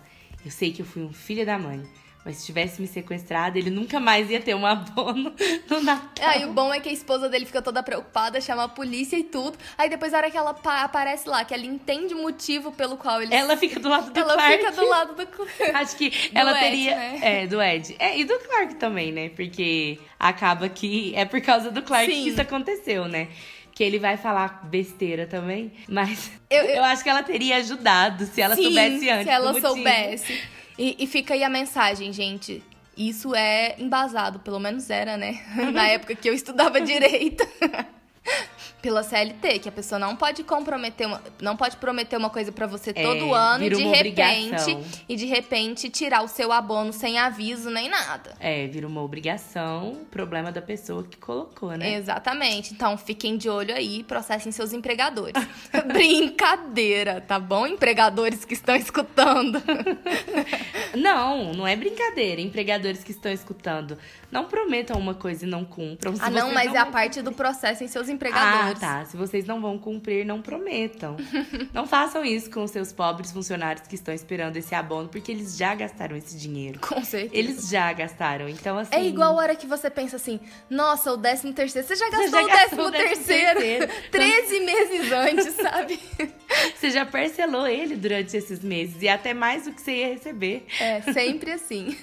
eu 0.46 0.50
sei 0.52 0.72
que 0.72 0.80
eu 0.82 0.86
fui 0.86 1.02
um 1.02 1.12
filho 1.12 1.44
da 1.44 1.58
mãe, 1.58 1.82
mas 2.24 2.38
se 2.38 2.46
tivesse 2.46 2.80
me 2.80 2.88
sequestrado, 2.88 3.56
ele 3.56 3.70
nunca 3.70 4.00
mais 4.00 4.28
ia 4.30 4.40
ter 4.40 4.54
um 4.54 4.66
abono 4.66 5.32
no 5.70 5.80
Natal. 5.80 6.28
Aí 6.28 6.44
o 6.44 6.52
bom 6.52 6.74
é 6.74 6.80
que 6.80 6.88
a 6.88 6.92
esposa 6.92 7.28
dele 7.28 7.46
fica 7.46 7.62
toda 7.62 7.82
preocupada, 7.84 8.40
chama 8.40 8.64
a 8.64 8.68
polícia 8.68 9.16
e 9.16 9.22
tudo. 9.22 9.56
Aí 9.78 9.88
depois, 9.88 10.10
na 10.10 10.18
hora 10.18 10.30
que 10.30 10.36
ela 10.36 10.52
pa- 10.52 10.82
aparece 10.82 11.28
lá, 11.28 11.44
que 11.44 11.54
ela 11.54 11.64
entende 11.64 12.14
o 12.14 12.22
motivo 12.22 12.72
pelo 12.72 12.96
qual 12.96 13.22
ele. 13.22 13.32
Ela 13.32 13.56
fica 13.56 13.78
do 13.78 13.88
lado 13.88 14.10
do 14.12 14.18
ela 14.18 14.32
Clark. 14.34 14.56
fica 14.58 14.72
do 14.72 14.88
lado 14.88 15.14
do. 15.14 15.26
Acho 15.76 15.96
que 15.96 16.12
ela 16.34 16.50
Ed, 16.52 16.60
teria. 16.60 16.96
né? 16.96 17.18
É, 17.22 17.46
do 17.46 17.62
Ed. 17.62 17.94
É, 17.98 18.18
e 18.18 18.24
do 18.24 18.36
Clark 18.40 18.74
também, 18.74 19.12
né? 19.12 19.28
Porque 19.28 19.98
acaba 20.18 20.68
que 20.68 21.14
é 21.14 21.24
por 21.24 21.40
causa 21.40 21.70
do 21.70 21.80
Clark 21.82 22.06
Sim. 22.12 22.24
que 22.24 22.28
isso 22.30 22.40
aconteceu, 22.40 23.06
né? 23.06 23.28
Que 23.76 23.84
ele 23.84 23.98
vai 23.98 24.16
falar 24.16 24.62
besteira 24.64 25.26
também. 25.26 25.70
Mas 25.86 26.30
Eu- 26.48 26.62
eu, 26.64 26.76
eu- 26.80 26.84
acho 26.84 27.02
que 27.04 27.10
ela 27.10 27.22
teria 27.22 27.58
ajudado 27.58 28.24
se 28.24 28.40
ela 28.40 28.56
Sim, 28.56 28.62
soubesse 28.64 29.10
antes. 29.10 29.24
Se 29.24 29.30
ela 29.30 29.60
soubesse. 29.60 30.40
E, 30.78 30.96
e 30.98 31.06
fica 31.06 31.34
aí 31.34 31.44
a 31.44 31.50
mensagem, 31.50 32.10
gente. 32.10 32.62
Isso 32.96 33.34
é 33.34 33.76
embasado, 33.78 34.38
pelo 34.38 34.58
menos 34.58 34.88
era, 34.88 35.18
né? 35.18 35.42
Na 35.74 35.86
época 35.88 36.14
que 36.14 36.26
eu 36.26 36.32
estudava 36.32 36.80
direito. 36.80 37.46
Pela 38.82 39.02
CLT, 39.02 39.58
que 39.60 39.68
a 39.68 39.72
pessoa 39.72 39.98
não 39.98 40.14
pode 40.14 40.44
comprometer 40.44 41.06
uma, 41.06 41.20
não 41.40 41.56
pode 41.56 41.76
prometer 41.76 42.16
uma 42.16 42.30
coisa 42.30 42.52
pra 42.52 42.66
você 42.66 42.90
É, 42.90 43.02
todo 43.02 43.34
ano 43.34 43.64
e 43.64 43.70
de 43.70 43.82
repente 43.82 43.98
obrigação. 43.98 44.84
e 45.08 45.16
de 45.16 45.26
repente 45.26 45.90
tirar 45.90 46.22
o 46.22 46.28
seu 46.28 46.52
abono 46.52 46.92
sem 46.92 47.18
aviso 47.18 47.68
nem 47.70 47.88
nada. 47.88 48.34
É, 48.38 48.66
vira 48.68 48.86
uma 48.86 49.02
obrigação, 49.02 50.06
problema 50.10 50.52
da 50.52 50.62
pessoa 50.62 51.02
que 51.02 51.16
colocou, 51.16 51.70
né? 51.72 51.94
Exatamente. 51.94 52.74
Então 52.74 52.96
fiquem 52.96 53.36
de 53.36 53.48
olho 53.48 53.74
aí, 53.74 54.04
processem 54.04 54.52
seus 54.52 54.72
empregadores. 54.72 55.42
Brincadeira, 55.92 57.20
tá 57.20 57.40
bom, 57.40 57.66
empregadores 57.66 58.44
que 58.44 58.54
estão 58.54 58.76
escutando? 58.76 59.60
Não, 60.94 61.52
não 61.52 61.66
é 61.66 61.76
brincadeira. 61.76 62.40
Empregadores 62.40 63.04
que 63.04 63.10
estão 63.10 63.30
escutando, 63.30 63.98
não 64.30 64.44
prometam 64.46 64.98
uma 64.98 65.14
coisa 65.14 65.44
e 65.44 65.48
não 65.48 65.64
cumpram. 65.64 66.14
Ah, 66.20 66.30
não, 66.30 66.52
mas 66.52 66.72
é 66.74 66.78
a 66.78 66.86
parte 66.86 67.20
do 67.20 67.32
processo 67.32 67.84
em 67.84 67.88
seus 67.88 68.08
Ah, 68.08 68.12
empregadores. 68.16 68.80
tá. 68.80 69.04
Se 69.04 69.16
vocês 69.16 69.46
não 69.46 69.60
vão 69.60 69.78
cumprir, 69.78 70.24
não 70.26 70.42
prometam. 70.42 71.16
não 71.72 71.86
façam 71.86 72.24
isso 72.24 72.50
com 72.50 72.64
os 72.64 72.70
seus 72.70 72.92
pobres 72.92 73.30
funcionários 73.32 73.86
que 73.86 73.94
estão 73.94 74.12
esperando 74.12 74.56
esse 74.56 74.74
abono, 74.74 75.08
porque 75.08 75.30
eles 75.30 75.56
já 75.56 75.74
gastaram 75.74 76.16
esse 76.16 76.36
dinheiro. 76.36 76.80
Com 76.80 77.02
certeza. 77.04 77.36
Eles 77.36 77.68
já 77.68 77.92
gastaram. 77.92 78.48
Então, 78.48 78.78
assim. 78.78 78.94
É 78.94 79.04
igual 79.04 79.38
a 79.38 79.42
hora 79.42 79.54
que 79.54 79.66
você 79.66 79.88
pensa 79.88 80.16
assim, 80.16 80.40
nossa, 80.68 81.12
o 81.12 81.16
décimo 81.16 81.52
terceiro. 81.52 81.86
Você 81.86 81.96
já 81.96 82.06
Você 82.06 82.16
gastou 82.16 82.30
já 82.30 82.44
o 82.44 82.48
gastou 82.48 82.60
décimo 82.60 82.82
o 82.82 82.90
décimo 82.90 83.08
terceiro 83.08 83.60
terceiro. 83.60 83.92
13 84.10 84.60
meses 84.60 85.12
antes, 85.12 85.54
sabe? 85.54 85.98
Você 86.74 86.90
já 86.90 87.04
parcelou 87.04 87.66
ele 87.66 87.96
durante 87.96 88.36
esses 88.36 88.60
meses 88.60 89.02
e 89.02 89.08
até 89.08 89.34
mais 89.34 89.64
do 89.64 89.72
que 89.72 89.80
você 89.80 89.92
ia 89.92 90.08
receber. 90.08 90.66
É, 90.80 91.00
sempre 91.12 91.52
assim. 91.52 91.96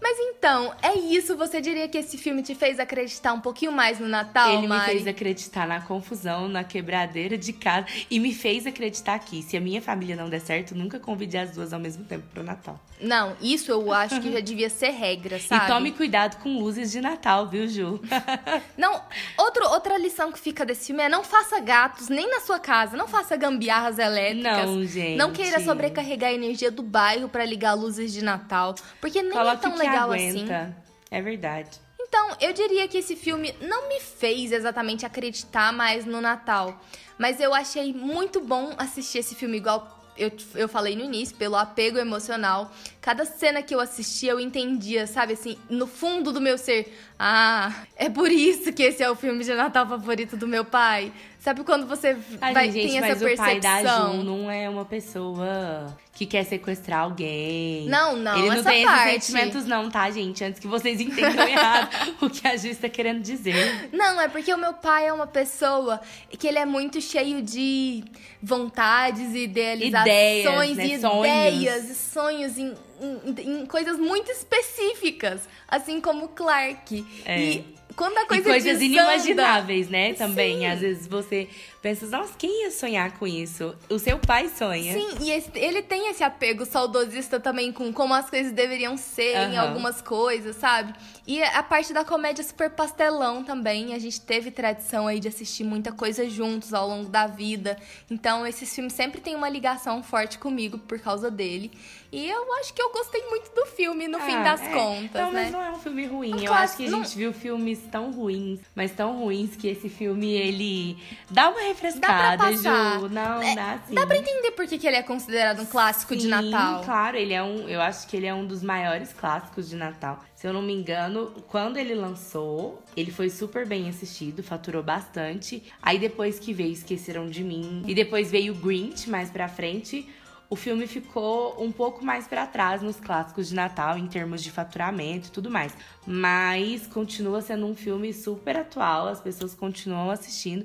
Mas 0.00 0.18
então, 0.18 0.74
é 0.82 0.94
isso. 0.98 1.36
Você 1.36 1.60
diria 1.60 1.88
que 1.88 1.98
esse 1.98 2.18
filme 2.18 2.42
te 2.42 2.54
fez 2.54 2.78
acreditar 2.78 3.32
um 3.32 3.40
pouquinho 3.40 3.72
mais 3.72 3.98
no 3.98 4.08
Natal, 4.08 4.50
Ele 4.50 4.62
me 4.62 4.68
Mari? 4.68 4.92
fez 4.92 5.06
acreditar 5.06 5.66
na 5.66 5.80
confusão, 5.80 6.48
na 6.48 6.62
quebradeira 6.64 7.36
de 7.36 7.52
casa 7.52 7.86
e 8.10 8.18
me 8.20 8.32
fez 8.34 8.66
acreditar 8.66 9.18
que 9.18 9.42
se 9.42 9.56
a 9.56 9.60
minha 9.60 9.80
família 9.80 10.16
não 10.16 10.28
der 10.28 10.40
certo, 10.40 10.74
nunca 10.74 10.98
convide 11.00 11.36
as 11.38 11.52
duas 11.52 11.72
ao 11.72 11.80
mesmo 11.80 12.04
tempo 12.04 12.24
pro 12.32 12.42
Natal. 12.42 12.80
Não, 13.00 13.36
isso 13.40 13.70
eu 13.70 13.92
acho 13.92 14.20
que 14.20 14.32
já 14.32 14.40
devia 14.40 14.70
ser 14.70 14.90
regra, 14.90 15.38
sabe? 15.38 15.64
E 15.64 15.66
tome 15.68 15.92
cuidado 15.92 16.42
com 16.42 16.58
luzes 16.58 16.90
de 16.92 17.00
Natal, 17.00 17.46
viu, 17.48 17.68
Ju? 17.68 18.00
Não, 18.76 19.02
outro, 19.38 19.68
outra 19.68 19.98
lição 19.98 20.32
que 20.32 20.38
fica 20.38 20.64
desse 20.64 20.86
filme 20.86 21.02
é 21.02 21.08
não 21.08 21.22
faça 21.22 21.60
gatos 21.60 22.08
nem 22.08 22.28
na 22.30 22.40
sua 22.40 22.58
casa, 22.58 22.96
não 22.96 23.06
faça 23.06 23.36
gambiarras 23.36 23.98
elétricas. 23.98 24.66
Não, 24.66 24.84
gente. 24.84 25.16
Não 25.16 25.32
queira 25.32 25.60
sobrecarregar 25.60 26.30
a 26.30 26.32
energia 26.32 26.70
do 26.70 26.82
bairro 26.82 27.28
pra 27.28 27.44
ligar 27.44 27.74
luzes 27.74 28.12
de 28.12 28.22
Natal, 28.22 28.74
porque 29.00 29.22
nem 29.22 29.32
Coloque 29.32 29.56
é 29.56 29.68
tão 29.68 29.74
o 29.74 29.78
legal 29.88 30.12
assim. 30.12 30.28
aguenta. 30.30 30.76
É 31.10 31.22
verdade. 31.22 31.70
Então, 32.00 32.36
eu 32.40 32.52
diria 32.52 32.86
que 32.86 32.98
esse 32.98 33.16
filme 33.16 33.54
não 33.60 33.88
me 33.88 34.00
fez 34.00 34.52
exatamente 34.52 35.04
acreditar 35.04 35.72
mais 35.72 36.04
no 36.04 36.20
Natal. 36.20 36.80
Mas 37.18 37.40
eu 37.40 37.54
achei 37.54 37.92
muito 37.92 38.40
bom 38.40 38.74
assistir 38.78 39.18
esse 39.18 39.34
filme, 39.34 39.56
igual 39.56 39.96
eu, 40.16 40.30
eu 40.54 40.68
falei 40.68 40.96
no 40.96 41.04
início, 41.04 41.36
pelo 41.36 41.56
apego 41.56 41.98
emocional. 41.98 42.72
Cada 43.00 43.24
cena 43.24 43.62
que 43.62 43.74
eu 43.74 43.80
assistia, 43.80 44.32
eu 44.32 44.40
entendia, 44.40 45.06
sabe, 45.06 45.34
assim, 45.34 45.58
no 45.68 45.86
fundo 45.86 46.32
do 46.32 46.40
meu 46.40 46.56
ser. 46.56 46.96
Ah, 47.18 47.84
é 47.96 48.08
por 48.08 48.30
isso 48.30 48.72
que 48.72 48.82
esse 48.82 49.02
é 49.02 49.10
o 49.10 49.14
filme 49.14 49.44
de 49.44 49.54
Natal 49.54 49.86
favorito 49.86 50.36
do 50.36 50.46
meu 50.46 50.64
pai. 50.64 51.12
Sabe 51.46 51.62
quando 51.62 51.86
você 51.86 52.16
Ai, 52.40 52.52
vai, 52.52 52.72
gente, 52.72 52.88
tem 52.90 53.00
mas 53.00 53.10
essa 53.12 53.24
o 53.24 53.36
pai 53.36 53.60
da 53.60 53.70
percepção? 53.76 54.24
Não 54.24 54.50
é 54.50 54.68
uma 54.68 54.84
pessoa 54.84 55.96
que 56.12 56.26
quer 56.26 56.42
sequestrar 56.44 57.02
alguém. 57.02 57.86
Não, 57.86 58.16
não, 58.16 58.36
Ele 58.36 58.48
não 58.48 58.54
essa 58.54 58.68
tem 58.68 58.84
parte. 58.84 59.08
esses 59.10 59.24
sentimentos 59.26 59.64
não, 59.64 59.88
tá, 59.88 60.10
gente? 60.10 60.42
Antes 60.42 60.58
que 60.58 60.66
vocês 60.66 60.98
entendam 61.00 61.46
errado 61.46 62.16
o 62.20 62.28
que 62.28 62.48
a 62.48 62.56
Ju 62.56 62.66
está 62.66 62.88
querendo 62.88 63.20
dizer. 63.22 63.90
Não, 63.92 64.20
é 64.20 64.26
porque 64.28 64.52
o 64.52 64.58
meu 64.58 64.72
pai 64.74 65.06
é 65.06 65.12
uma 65.12 65.28
pessoa 65.28 66.00
que 66.36 66.48
ele 66.48 66.58
é 66.58 66.66
muito 66.66 67.00
cheio 67.00 67.40
de 67.40 68.02
vontades 68.42 69.32
e 69.32 69.44
idealizações 69.44 70.70
Ideias, 70.72 70.76
né? 70.76 70.84
e 70.96 71.00
Sonhos. 71.00 71.26
ideias 71.28 71.90
e 71.90 71.94
sonhos 71.94 72.58
em, 72.58 72.74
em- 73.00 73.60
em 73.60 73.66
coisas 73.66 73.96
muito 74.00 74.32
específicas, 74.32 75.48
assim 75.68 76.00
como 76.00 76.24
o 76.24 76.28
Clark. 76.28 77.06
É. 77.24 77.40
E 77.40 77.76
quando 77.96 78.18
a 78.18 78.22
E 78.22 78.26
coisa 78.26 78.44
coisas 78.44 78.78
desanda- 78.78 78.84
inimagináveis, 78.84 79.88
né? 79.88 80.12
Também. 80.14 80.58
Sim. 80.58 80.66
Às 80.66 80.80
vezes 80.80 81.06
você 81.06 81.48
pensa, 81.80 82.06
nossa, 82.06 82.34
quem 82.36 82.64
ia 82.64 82.70
sonhar 82.70 83.12
com 83.18 83.26
isso? 83.26 83.74
O 83.88 83.98
seu 83.98 84.18
pai 84.18 84.48
sonha. 84.48 84.92
Sim, 84.92 85.08
e 85.20 85.30
esse, 85.30 85.50
ele 85.54 85.82
tem 85.82 86.10
esse 86.10 86.22
apego 86.22 86.66
saudosista 86.66 87.38
também 87.38 87.72
com 87.72 87.92
como 87.92 88.12
as 88.12 88.28
coisas 88.28 88.52
deveriam 88.52 88.96
ser 88.96 89.36
em 89.50 89.56
algumas 89.56 90.02
coisas, 90.02 90.56
sabe? 90.56 90.94
E 91.26 91.42
a 91.42 91.62
parte 91.62 91.92
da 91.92 92.04
comédia 92.04 92.44
super 92.44 92.70
pastelão 92.70 93.42
também. 93.42 93.94
A 93.94 93.98
gente 93.98 94.20
teve 94.20 94.50
tradição 94.50 95.06
aí 95.06 95.18
de 95.18 95.28
assistir 95.28 95.64
muita 95.64 95.92
coisa 95.92 96.28
juntos 96.28 96.74
ao 96.74 96.88
longo 96.88 97.08
da 97.08 97.26
vida. 97.26 97.76
Então, 98.10 98.46
esses 98.46 98.72
filmes 98.74 98.92
sempre 98.92 99.20
têm 99.20 99.34
uma 99.34 99.48
ligação 99.48 100.02
forte 100.02 100.38
comigo 100.38 100.78
por 100.78 100.98
causa 100.98 101.30
dele. 101.30 101.70
E 102.12 102.28
eu 102.28 102.52
acho 102.54 102.72
que 102.72 102.80
eu 102.80 102.90
gostei 102.92 103.22
muito 103.28 103.52
do 103.54 103.66
filme, 103.66 104.06
no 104.08 104.18
ah, 104.18 104.20
fim 104.20 104.42
das 104.42 104.60
é. 104.62 104.68
contas, 104.70 105.22
não, 105.22 105.32
né? 105.32 105.42
Mas 105.44 105.52
não 105.52 105.62
é 105.62 105.70
um 105.72 105.78
filme 105.78 106.06
ruim. 106.06 106.34
Um 106.34 106.38
eu 106.38 106.52
acho 106.54 106.76
que 106.76 106.86
a 106.86 106.90
gente 106.90 107.16
viu 107.16 107.32
filmes 107.32 107.80
tão 107.86 108.12
ruins, 108.12 108.60
mas 108.74 108.92
tão 108.92 109.18
ruins 109.20 109.56
que 109.56 109.68
esse 109.68 109.88
filme, 109.88 110.30
ele 110.32 110.96
dá 111.30 111.48
uma 111.48 111.60
refrescada, 111.60 112.36
dá 112.36 112.52
Ju. 112.52 113.08
Não, 113.08 113.42
é, 113.42 113.54
dá 113.54 113.78
sim. 113.86 113.94
Dá 113.94 114.06
pra 114.06 114.16
entender 114.16 114.50
por 114.52 114.66
que, 114.66 114.78
que 114.78 114.86
ele 114.86 114.96
é 114.96 115.02
considerado 115.02 115.62
um 115.62 115.66
clássico 115.66 116.14
sim, 116.14 116.20
de 116.20 116.28
Natal. 116.28 116.82
claro. 116.84 117.16
Ele 117.16 117.32
é 117.32 117.42
um... 117.42 117.68
Eu 117.68 117.80
acho 117.80 118.06
que 118.06 118.16
ele 118.16 118.26
é 118.26 118.34
um 118.34 118.46
dos 118.46 118.62
maiores 118.62 119.12
clássicos 119.12 119.68
de 119.68 119.76
Natal. 119.76 120.22
Se 120.34 120.46
eu 120.46 120.52
não 120.52 120.62
me 120.62 120.72
engano, 120.72 121.32
quando 121.48 121.76
ele 121.78 121.94
lançou, 121.94 122.82
ele 122.96 123.10
foi 123.10 123.30
super 123.30 123.66
bem 123.66 123.88
assistido, 123.88 124.42
faturou 124.42 124.82
bastante. 124.82 125.62
Aí 125.80 125.98
depois 125.98 126.38
que 126.38 126.52
veio 126.52 126.72
Esqueceram 126.72 127.28
de 127.28 127.42
Mim, 127.42 127.82
e 127.86 127.94
depois 127.94 128.30
veio 128.30 128.54
Grinch 128.54 129.08
mais 129.08 129.30
pra 129.30 129.48
frente 129.48 130.08
o 130.48 130.56
filme 130.56 130.86
ficou 130.86 131.62
um 131.62 131.72
pouco 131.72 132.04
mais 132.04 132.26
para 132.26 132.46
trás 132.46 132.82
nos 132.82 133.00
clássicos 133.00 133.48
de 133.48 133.54
Natal 133.54 133.98
em 133.98 134.06
termos 134.06 134.42
de 134.42 134.50
faturamento 134.50 135.28
e 135.28 135.30
tudo 135.30 135.50
mais. 135.50 135.74
Mas 136.06 136.86
continua 136.86 137.40
sendo 137.40 137.66
um 137.66 137.74
filme 137.74 138.12
super 138.12 138.56
atual, 138.56 139.08
as 139.08 139.20
pessoas 139.20 139.54
continuam 139.54 140.10
assistindo. 140.10 140.64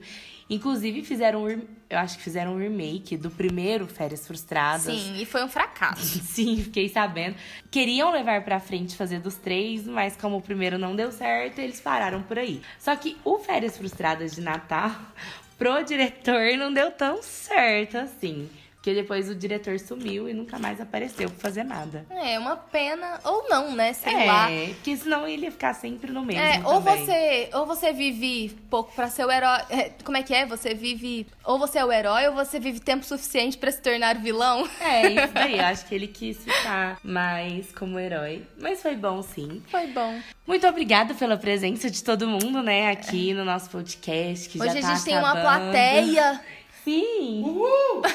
Inclusive 0.52 1.02
fizeram, 1.04 1.48
eu 1.50 1.98
acho 1.98 2.18
que 2.18 2.24
fizeram 2.24 2.56
um 2.56 2.58
remake 2.60 3.16
do 3.16 3.32
primeiro 3.32 3.88
Férias 3.88 4.28
Frustradas. 4.28 4.84
Sim, 4.84 5.22
e 5.22 5.26
foi 5.26 5.44
um 5.44 5.48
fracasso. 5.48 6.20
Sim, 6.28 6.58
fiquei 6.58 6.90
sabendo. 6.90 7.38
Queriam 7.72 8.12
levar 8.12 8.44
para 8.44 8.60
frente 8.60 8.98
fazer 8.98 9.20
dos 9.20 9.36
três, 9.36 9.88
mas 9.88 10.18
como 10.18 10.38
o 10.38 10.42
primeiro 10.42 10.78
não 10.78 10.94
deu 10.94 11.10
certo, 11.10 11.60
eles 11.60 11.80
pararam 11.80 12.22
por 12.22 12.38
aí. 12.38 12.62
Só 12.78 12.94
que 12.98 13.18
o 13.24 13.40
Férias 13.40 13.78
Frustradas 13.78 14.34
de 14.34 14.42
Natal 14.42 14.92
pro 15.58 15.82
diretor 15.84 16.58
não 16.58 16.72
deu 16.72 16.92
tão 16.92 17.24
certo 17.24 17.98
assim. 17.98 18.50
Porque 18.82 18.96
depois 18.96 19.30
o 19.30 19.36
diretor 19.36 19.80
sumiu 19.80 20.28
e 20.28 20.34
nunca 20.34 20.58
mais 20.58 20.82
apareceu 20.82 21.30
pra 21.30 21.38
fazer 21.38 21.64
nada. 21.64 22.04
É, 22.10 22.40
uma 22.40 22.58
pena. 22.58 23.20
Ou 23.24 23.48
não, 23.48 23.76
né? 23.76 23.94
Sei 23.94 24.12
é, 24.12 24.26
lá. 24.26 24.48
porque 24.70 24.98
senão 24.98 25.28
ele 25.28 25.44
ia 25.46 25.52
ficar 25.52 25.76
sempre 25.76 26.12
no 26.12 26.26
mesmo. 26.26 26.42
É, 26.42 26.64
ou 26.66 26.82
você, 26.82 27.52
ou 27.54 27.68
você 27.68 27.94
vive 27.94 28.58
pouco 28.72 28.92
pra 28.96 29.08
ser 29.08 29.24
o 29.24 29.32
herói. 29.32 29.60
É, 29.70 29.92
como 30.04 30.18
é 30.18 30.24
que 30.24 30.34
é? 30.34 30.48
Você 30.48 30.74
vive. 30.74 31.28
Ou 31.44 31.60
você 31.60 31.78
é 31.78 31.86
o 31.86 31.92
herói, 31.92 32.28
ou 32.28 32.34
você 32.34 32.60
vive 32.60 32.80
tempo 32.80 33.06
suficiente 33.06 33.56
para 33.56 33.72
se 33.72 33.80
tornar 33.80 34.16
vilão. 34.16 34.68
É, 34.80 35.10
isso 35.10 35.32
daí. 35.32 35.60
Eu 35.60 35.66
acho 35.66 35.86
que 35.86 35.94
ele 35.94 36.08
quis 36.08 36.38
ficar 36.44 36.98
mais 37.04 37.72
como 37.74 38.00
herói. 38.00 38.48
Mas 38.60 38.82
foi 38.82 38.96
bom, 38.96 39.22
sim. 39.22 39.62
Foi 39.70 39.86
bom. 39.88 40.20
Muito 40.48 40.66
obrigada 40.66 41.14
pela 41.14 41.38
presença 41.38 41.88
de 41.88 42.04
todo 42.04 42.28
mundo, 42.28 42.64
né, 42.64 42.90
aqui 42.90 43.32
no 43.32 43.46
nosso 43.46 43.70
podcast. 43.70 44.50
Que 44.50 44.60
Hoje 44.60 44.74
já 44.74 44.82
tá 44.82 44.92
a 44.92 44.96
gente 44.96 45.14
acabando. 45.14 45.34
tem 45.34 45.44
uma 45.44 45.60
plateia. 45.60 46.42
Sim! 46.84 47.44
Uhul! 47.44 48.02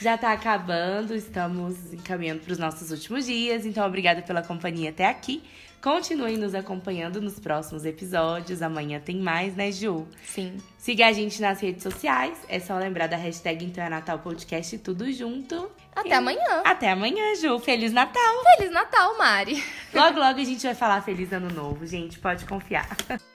Já 0.00 0.18
tá 0.18 0.32
acabando, 0.32 1.14
estamos 1.14 1.92
encaminhando 1.92 2.40
para 2.40 2.52
os 2.52 2.58
nossos 2.58 2.90
últimos 2.90 3.26
dias, 3.26 3.64
então 3.64 3.86
obrigada 3.86 4.22
pela 4.22 4.42
companhia 4.42 4.90
até 4.90 5.06
aqui. 5.06 5.42
Continuem 5.82 6.36
nos 6.36 6.54
acompanhando 6.54 7.20
nos 7.20 7.40
próximos 7.40 7.84
episódios. 7.84 8.62
Amanhã 8.62 9.00
tem 9.00 9.16
mais, 9.16 9.56
né, 9.56 9.72
Ju? 9.72 10.06
Sim. 10.22 10.56
Siga 10.78 11.08
a 11.08 11.12
gente 11.12 11.42
nas 11.42 11.60
redes 11.60 11.82
sociais. 11.82 12.38
É 12.48 12.60
só 12.60 12.78
lembrar 12.78 13.08
da 13.08 13.16
hashtag 13.16 13.64
Então 13.64 13.82
é 13.82 13.88
Natal 13.88 14.20
Podcast 14.20 14.78
tudo 14.78 15.12
junto. 15.12 15.68
Até 15.94 16.10
e... 16.10 16.12
amanhã. 16.12 16.62
Até 16.64 16.92
amanhã, 16.92 17.34
Ju. 17.34 17.58
Feliz 17.58 17.92
Natal. 17.92 18.44
Feliz 18.56 18.70
Natal, 18.70 19.18
Mari. 19.18 19.62
Logo, 19.92 20.20
logo 20.20 20.38
a 20.38 20.44
gente 20.44 20.62
vai 20.62 20.74
falar 20.76 21.02
Feliz 21.02 21.32
Ano 21.32 21.52
Novo, 21.52 21.84
gente. 21.84 22.16
Pode 22.20 22.44
confiar. 22.44 22.96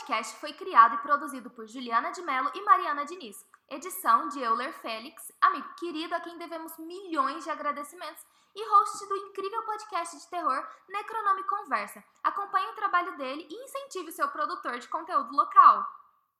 podcast 0.00 0.36
foi 0.36 0.52
criado 0.54 0.94
e 0.94 0.98
produzido 0.98 1.50
por 1.50 1.66
Juliana 1.66 2.10
de 2.10 2.22
Mello 2.22 2.50
e 2.54 2.62
Mariana 2.62 3.04
Diniz. 3.04 3.44
Edição 3.68 4.28
de 4.28 4.40
Euler 4.40 4.72
Félix, 4.80 5.30
amigo 5.40 5.68
querido 5.78 6.14
a 6.14 6.20
quem 6.20 6.38
devemos 6.38 6.76
milhões 6.78 7.44
de 7.44 7.50
agradecimentos 7.50 8.24
e 8.54 8.70
host 8.70 9.06
do 9.06 9.16
incrível 9.16 9.62
podcast 9.64 10.16
de 10.18 10.26
terror 10.28 10.66
Necronome 10.88 11.44
Conversa. 11.44 12.02
Acompanhe 12.24 12.66
o 12.68 12.74
trabalho 12.74 13.16
dele 13.18 13.46
e 13.48 13.64
incentive 13.64 14.10
seu 14.10 14.28
produtor 14.28 14.78
de 14.78 14.88
conteúdo 14.88 15.36
local. 15.36 15.86